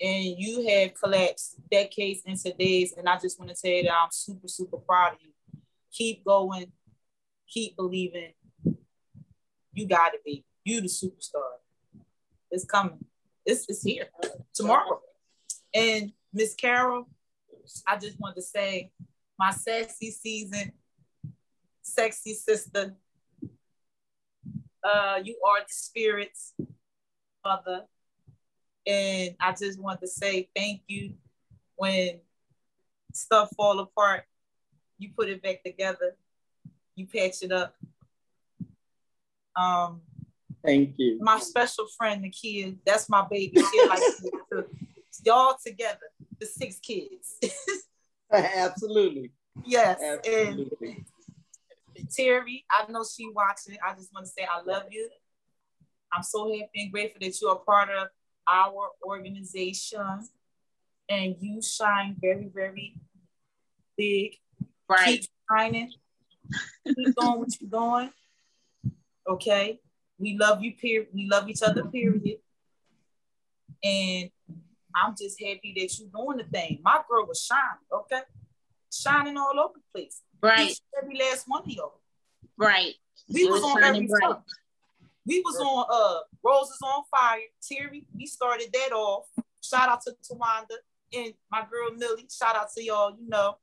[0.00, 2.94] And you have collapsed decades into days.
[2.98, 5.60] And I just want to tell you that I'm super, super proud of you.
[5.92, 6.72] Keep going.
[7.48, 8.32] Keep believing.
[9.72, 10.44] You got to be.
[10.64, 11.60] You the superstar.
[12.50, 13.04] It's coming.
[13.46, 14.08] It's, it's here
[14.52, 15.00] tomorrow.
[15.74, 17.08] And Miss Carol,
[17.86, 18.90] I just want to say,
[19.38, 20.72] my sassy season,
[21.82, 22.94] sexy sister,
[24.82, 26.54] uh, you are the spirit's
[27.44, 27.84] mother.
[28.86, 31.14] And I just want to say thank you
[31.76, 32.20] when
[33.12, 34.24] stuff fall apart,
[34.98, 36.16] you put it back together,
[36.94, 37.74] you patch it up.
[39.54, 40.00] Um,
[40.64, 41.18] Thank you.
[41.20, 43.60] my special friend Nakia, that's my baby.
[43.60, 44.00] She like
[44.52, 44.66] to,
[45.24, 47.38] y'all together, the six kids.
[48.32, 49.32] Absolutely.
[49.64, 50.00] yes.
[50.26, 50.70] And
[52.14, 53.76] Terry, I know she watching.
[53.86, 55.08] I just want to say I love you.
[56.12, 58.08] I'm so happy and grateful that you are part of
[58.46, 60.26] our organization
[61.08, 62.94] and you shine very, very
[63.96, 64.36] big.
[64.88, 65.20] Right.
[65.20, 65.92] Keep shining.
[66.86, 68.10] Keep going what you're doing.
[69.28, 69.80] Okay.
[70.18, 71.08] We love you, period.
[71.12, 72.38] We love each other, period.
[73.84, 74.30] And
[74.94, 76.80] I'm just happy that you're doing the thing.
[76.82, 77.62] My girl was shining,
[77.92, 78.22] okay?
[78.92, 80.22] Shining all over the place.
[80.42, 80.70] Right.
[80.70, 82.00] Each every last one of y'all.
[82.56, 82.94] Right.
[83.32, 84.20] We was was on every bright.
[84.20, 84.40] front.
[85.26, 87.40] We was on uh Roses on Fire.
[87.70, 89.26] Terry, we started that off.
[89.62, 90.76] Shout out to Tawanda
[91.12, 92.26] and my girl Millie.
[92.30, 93.56] Shout out to y'all, you know.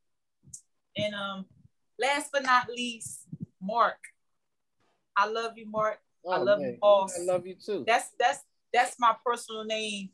[0.97, 1.45] And um,
[1.99, 3.21] last but not least,
[3.61, 3.97] Mark.
[5.17, 5.99] I love you, Mark.
[6.30, 7.15] I love you, boss.
[7.17, 7.84] Oh, I love you too.
[7.86, 8.39] That's that's
[8.73, 10.09] that's my personal name.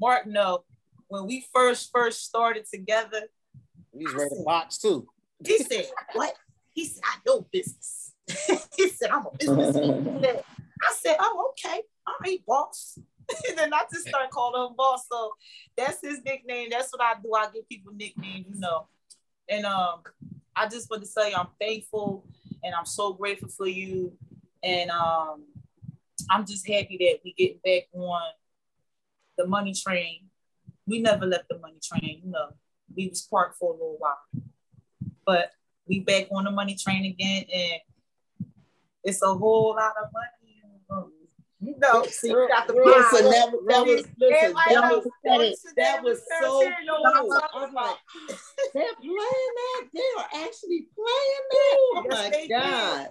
[0.00, 0.64] Mark, no.
[1.08, 3.22] When we first first started together,
[3.96, 5.06] He's ready to box too.
[5.46, 6.34] he said, What?
[6.72, 8.12] He said, I know business.
[8.76, 10.20] he said, I'm a businessman.
[10.24, 11.82] I said, Oh, okay.
[12.06, 12.98] All right, boss.
[13.48, 15.06] and then I just started calling him boss.
[15.10, 15.32] So
[15.76, 16.68] that's his nickname.
[16.70, 17.32] That's what I do.
[17.34, 18.88] I give people nicknames, you know.
[19.48, 20.02] And um,
[20.56, 22.24] I just want to say I'm thankful
[22.62, 24.12] and I'm so grateful for you.
[24.62, 25.44] And um,
[26.30, 28.22] I'm just happy that we get back on
[29.36, 30.26] the money train.
[30.86, 32.50] We never left the money train, you know.
[32.94, 34.18] We was parked for a little while.
[35.26, 35.50] But
[35.86, 37.80] we back on the money train again and
[39.02, 40.44] it's a whole lot of money.
[41.60, 45.56] You know, see, you got the Listen, that, was- that was listen, that was knows
[45.76, 47.40] that was so Terry know what I'm cool.
[47.54, 47.96] I'm like,
[48.74, 49.82] they're playing that.
[49.94, 51.76] They are actually playing that.
[51.78, 53.08] Oh my they god!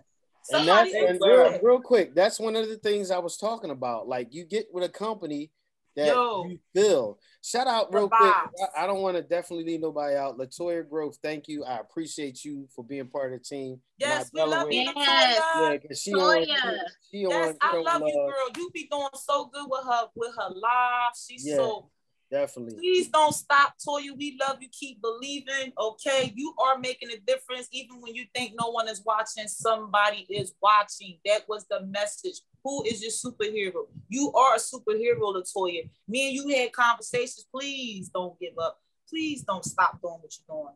[0.52, 4.08] And that's and real, real quick, that's one of the things I was talking about.
[4.08, 5.50] Like you get with a company
[5.96, 6.46] that Yo.
[6.48, 7.20] you feel.
[7.44, 8.22] Shout out The real quick.
[8.22, 10.38] I, I don't want to definitely leave nobody out.
[10.38, 11.64] Latoya Grove, thank you.
[11.66, 13.82] I appreciate you for being part of the team.
[13.98, 15.40] Yes, we My love you, Yes.
[15.40, 15.72] Latoya.
[15.72, 16.80] Yeah, cause she on, Latoya.
[17.12, 18.48] she Yes, on I Show love you, uh, girl.
[18.58, 21.12] You be doing so good with her with her live.
[21.28, 21.56] She's Yeah.
[21.58, 21.90] so
[22.34, 22.80] Definitely.
[22.80, 24.18] please don't stop, Toya.
[24.18, 24.68] We love you.
[24.72, 25.72] Keep believing.
[25.80, 29.48] Okay, you are making a difference, even when you think no one is watching.
[29.48, 31.20] Somebody is watching.
[31.26, 32.40] That was the message.
[32.64, 33.86] Who is your superhero?
[34.10, 35.88] You are a superhero, Latoya.
[36.08, 37.46] Me and you had conversations.
[37.54, 38.82] Please don't give up.
[39.08, 40.76] Please don't stop doing what you're doing.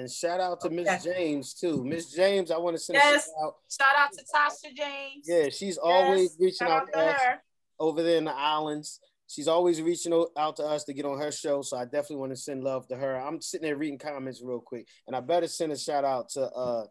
[0.00, 1.84] And shout out to Miss James too.
[1.84, 3.26] Miss James, I want to send a Yes.
[3.26, 3.56] shout out.
[3.70, 5.24] Shout out to Tasha James.
[5.24, 7.38] Yeah, she's always reaching shout out out to us
[7.78, 9.00] over there in the islands.
[9.30, 11.62] She's always reaching out to us to get on her show.
[11.62, 13.16] So I definitely want to send love to her.
[13.16, 16.42] I'm sitting there reading comments real quick, and I better send a shout out to
[16.50, 16.86] uh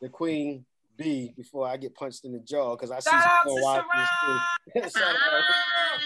[0.00, 0.64] the Queen
[0.96, 3.60] B before I get punched in the jaw because I see Shout out she's to
[3.60, 3.84] gonna
[4.74, 4.98] this too.
[4.98, 5.98] shout out Hi.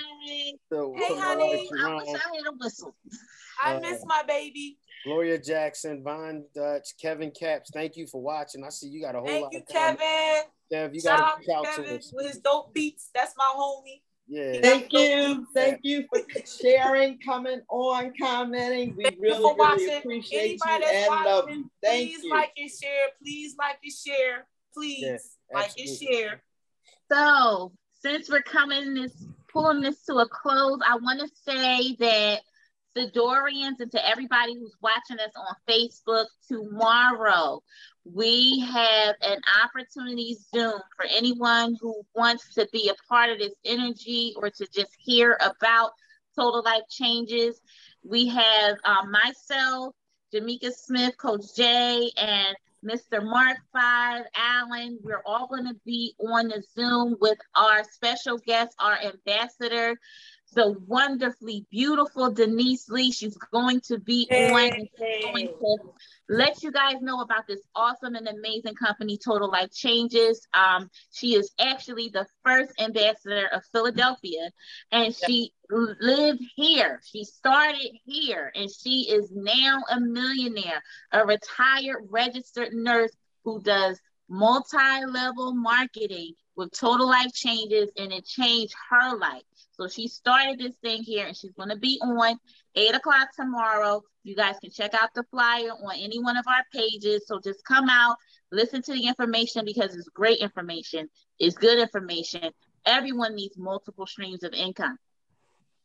[0.70, 1.70] Hey, honey.
[1.80, 2.94] I wish I had a whistle.
[3.62, 4.78] I Uh, miss my baby.
[5.04, 7.70] Gloria Jackson, Von Dutch, Kevin Caps.
[7.72, 8.64] Thank you for watching.
[8.64, 9.66] I see you got a whole Thank lot you, of.
[9.68, 10.42] Kevin.
[10.72, 12.12] Kev, you got to reach to out to Kevin us.
[12.14, 13.10] with his dope beats.
[13.14, 14.00] That's my homie.
[14.28, 14.60] Yeah.
[14.62, 15.46] Thank you.
[15.54, 18.94] Thank you for sharing, coming on, commenting.
[18.96, 19.96] We Thank you really, for really watching.
[19.98, 21.70] appreciate you Anybody that's and love watching, you.
[21.82, 22.30] Thank please you.
[22.30, 23.06] like and share.
[23.22, 24.46] Please like and share.
[24.74, 26.42] Please Yeah, like and share.
[27.10, 29.12] So, since we're coming this
[29.52, 32.40] pulling this to a close, I want to say that
[32.96, 37.62] Sidorians and to everybody who's watching us on Facebook, tomorrow
[38.04, 43.54] we have an opportunity Zoom for anyone who wants to be a part of this
[43.64, 45.92] energy or to just hear about
[46.36, 47.60] total life changes.
[48.02, 49.94] We have um, myself,
[50.34, 53.22] Jamika Smith, Coach Jay, and Mr.
[53.22, 54.98] Mark Five, Allen.
[55.02, 59.96] We're all going to be on the Zoom with our special guest, our ambassador,
[60.52, 63.12] the wonderfully beautiful Denise Lee.
[63.12, 65.76] She's going to be on and going to
[66.28, 70.46] let you guys know about this awesome and amazing company, Total Life Changes.
[70.54, 74.50] Um, she is actually the first ambassador of Philadelphia,
[74.90, 77.00] and she lived here.
[77.04, 80.82] She started here, and she is now a millionaire,
[81.12, 83.12] a retired registered nurse
[83.44, 89.42] who does multi-level marketing with Total Life Changes, and it changed her life.
[89.72, 92.36] So she started this thing here, and she's going to be on
[92.74, 94.02] eight o'clock tomorrow.
[94.22, 97.24] You guys can check out the flyer on any one of our pages.
[97.26, 98.16] So just come out,
[98.50, 101.08] listen to the information because it's great information.
[101.38, 102.50] It's good information.
[102.84, 104.98] Everyone needs multiple streams of income.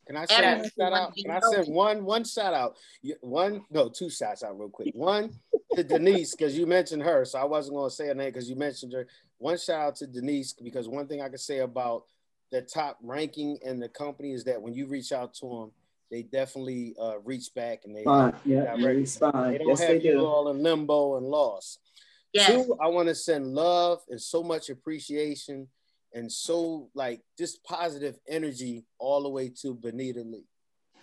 [0.06, 1.16] Can I send Everyone a shout out?
[1.16, 2.76] Can I send one one shout out?
[3.20, 4.94] One no, two shouts out real quick.
[4.94, 5.32] One
[5.74, 8.48] to Denise because you mentioned her, so I wasn't going to say her name because
[8.48, 9.06] you mentioned her.
[9.36, 12.04] One shout out to Denise because one thing I can say about
[12.50, 15.72] the top ranking in the company is that when you reach out to them,
[16.10, 18.94] they definitely uh, reach back and they Fine, yeah, direct you you.
[19.00, 19.52] respond.
[19.54, 20.26] They don't Yes, have they you do.
[20.26, 21.80] all in limbo and lost.
[22.32, 22.46] Yes.
[22.50, 25.68] Two, I want to send love and so much appreciation
[26.14, 30.44] and so like just positive energy all the way to Benita Lee.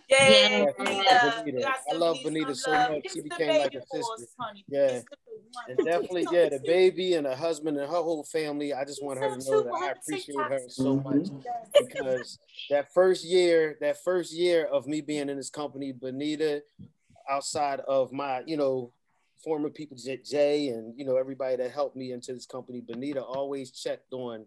[0.09, 0.65] Yeah, Yeah.
[0.77, 0.77] Benita.
[0.77, 1.43] Benita.
[1.45, 2.91] We got I love Benita Benita so love.
[2.91, 3.03] much.
[3.03, 4.31] Kiss She became like a for us, sister.
[4.39, 4.65] honey.
[4.67, 4.87] Yeah.
[4.89, 5.15] Kiss the
[5.51, 5.63] one.
[5.69, 8.73] And definitely, yeah, the baby and her husband and her whole family.
[8.73, 11.43] I just want her to know that I appreciate her so much Mhm.
[11.77, 12.39] because
[12.69, 16.63] that first year, that first year of me being in this company, Benita,
[17.29, 18.91] outside of my, you know,
[19.43, 23.23] former people, J- Jay, and you know everybody that helped me into this company, Benita
[23.23, 24.45] always checked on,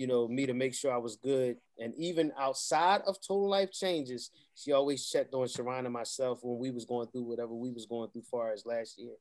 [0.00, 1.58] you know, me to make sure I was good.
[1.78, 6.58] And even outside of Total Life Changes, she always checked on Sharon and myself when
[6.58, 9.12] we was going through whatever we was going through far as last year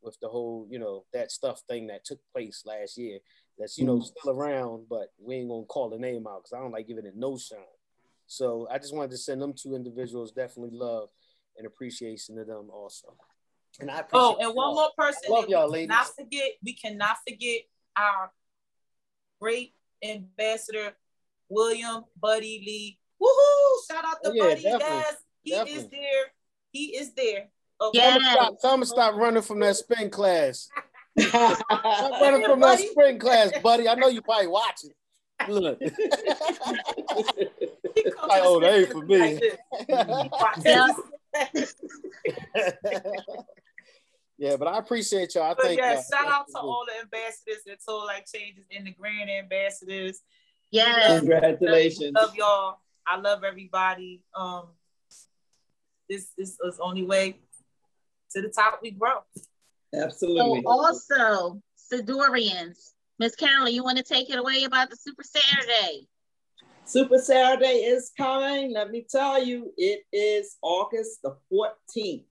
[0.00, 3.18] with the whole, you know, that stuff thing that took place last year.
[3.58, 4.04] That's you know Mhm.
[4.04, 7.04] still around, but we ain't gonna call the name out because I don't like giving
[7.04, 7.74] it no shine.
[8.28, 11.08] So I just wanted to send them two individuals definitely love
[11.56, 13.16] and appreciation to them also.
[13.80, 14.74] And I appreciate Oh, and one y'all.
[14.76, 15.22] more person.
[15.26, 15.88] I love y'all, we ladies.
[15.88, 16.52] Cannot forget.
[16.62, 17.62] We cannot forget
[17.96, 18.30] our
[19.40, 20.92] great ambassador,
[21.48, 22.98] William Buddy Lee.
[23.22, 23.86] Woohoo!
[23.90, 24.62] Shout out to Oh, yeah, Buddy.
[24.62, 25.02] definitely.
[25.44, 26.24] Yes, he is there.
[26.72, 27.48] He is there.
[27.80, 27.98] Okay.
[28.00, 28.32] Tell 'em Yes.
[28.32, 30.68] stop, tell 'em stop running from that spin class.
[31.18, 31.60] Stop
[32.20, 32.86] running from that buddy.
[32.88, 33.88] spin class, buddy.
[33.88, 34.90] I know you probably watching.
[35.48, 35.80] Look.
[38.28, 39.40] Like, oh, that ain't for me.
[40.30, 41.72] like this.
[44.38, 44.50] Yeah.
[44.50, 45.44] yeah, but I appreciate y'all.
[45.50, 46.02] I But think yeah, y'all.
[46.02, 50.20] shout out to all the ambassadors that Total Life Changes in the grand ambassadors.
[50.70, 52.12] Yeah, Congratulations.
[52.14, 52.78] Love y'all.
[53.06, 54.22] I love everybody.
[54.34, 54.68] Um,
[56.08, 57.38] this, this is only way
[58.32, 59.18] to the top we grow.
[59.94, 60.62] Absolutely.
[60.62, 61.62] So also,
[61.92, 66.06] Sidorians, Miss Carolyn, you want to take it away about the Super Saturday?
[66.84, 68.72] Super Saturday is coming.
[68.72, 72.24] Let me tell you, it is August the 14th.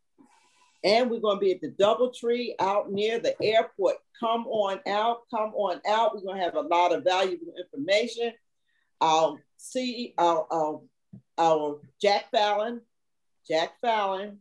[0.88, 3.98] And we're going to be at the Doubletree out near the airport.
[4.18, 6.16] Come on out, come on out.
[6.16, 8.32] We're going to have a lot of valuable information.
[9.02, 10.82] I'll see our, our,
[11.38, 12.80] our Jack Fallon,
[13.46, 14.38] Jack Fallon,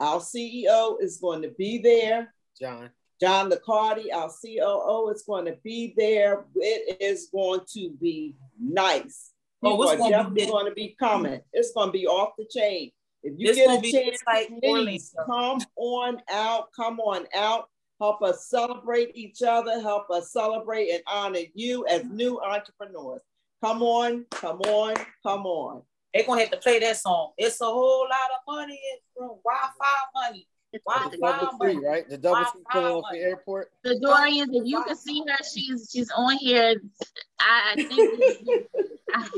[0.00, 2.32] our CEO is going to be there.
[2.58, 2.90] John.
[3.20, 6.44] John Licardi, our COO, is going to be there.
[6.56, 9.32] It is going to be nice.
[9.62, 10.50] Oh, it's are gonna be definitely big.
[10.50, 11.40] going to be coming.
[11.52, 12.92] It's going to be off the chain.
[13.26, 16.68] If you It's get a chance, like please come on out.
[16.76, 17.68] Come on out.
[18.00, 19.80] Help us celebrate each other.
[19.80, 23.22] Help us celebrate and honor you as new entrepreneurs.
[23.64, 25.82] Come on, come on, come on.
[26.14, 27.32] They're gonna have to play that song.
[27.36, 29.38] It's a whole lot of money in room.
[29.44, 30.46] Wi-Fi money.
[30.72, 31.86] The Wi-Fi double three, money.
[31.86, 32.08] right?
[32.08, 33.72] The double Wi-Fi three coming off the airport.
[33.82, 36.80] The Dorians, if you can see her, she's she's on here.
[37.40, 38.20] I, I think
[39.14, 39.28] I,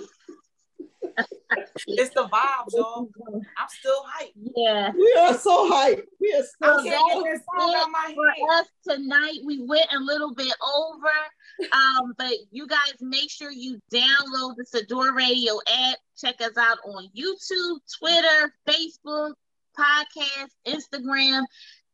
[1.86, 3.08] It's the vibes, y'all.
[3.56, 4.32] I'm still hyped.
[4.56, 4.90] yeah.
[4.92, 6.02] We are so hyped.
[6.20, 7.58] We are I so So can't hyped.
[7.58, 8.60] song out my for head.
[8.60, 9.38] us tonight.
[9.44, 14.64] We went a little bit over, um, but you guys make sure you download the
[14.72, 15.98] Sador Radio app.
[16.20, 19.32] Check us out on YouTube, Twitter, Facebook,
[19.78, 21.44] podcast, Instagram.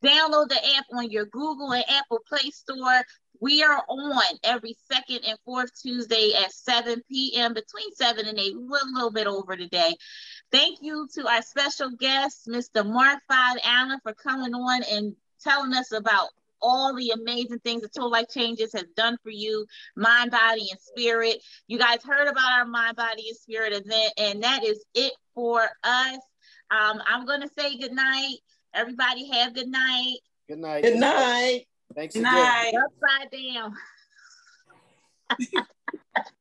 [0.04, 3.02] Download the app on your Google and Apple Play Store.
[3.40, 7.54] We are on every second and fourth Tuesday at 7 p.m.
[7.54, 8.54] between 7 and 8.
[8.54, 9.96] We're a little bit over today.
[10.52, 12.86] Thank you to our special guest, Mr.
[12.86, 16.28] Mark Five Allen, for coming on and telling us about
[16.60, 20.80] all the amazing things that Total Life Changes has done for you, mind, body, and
[20.80, 21.42] spirit.
[21.66, 25.62] You guys heard about our mind, body, and spirit event, and that is it for
[25.82, 26.18] us.
[26.70, 28.36] Um, I'm gonna say good night.
[28.74, 30.16] Everybody have good night.
[30.48, 30.82] Good night.
[30.82, 31.66] Good night.
[31.94, 32.34] Thanks Good again.
[32.34, 32.72] night.
[32.74, 33.74] Upside down.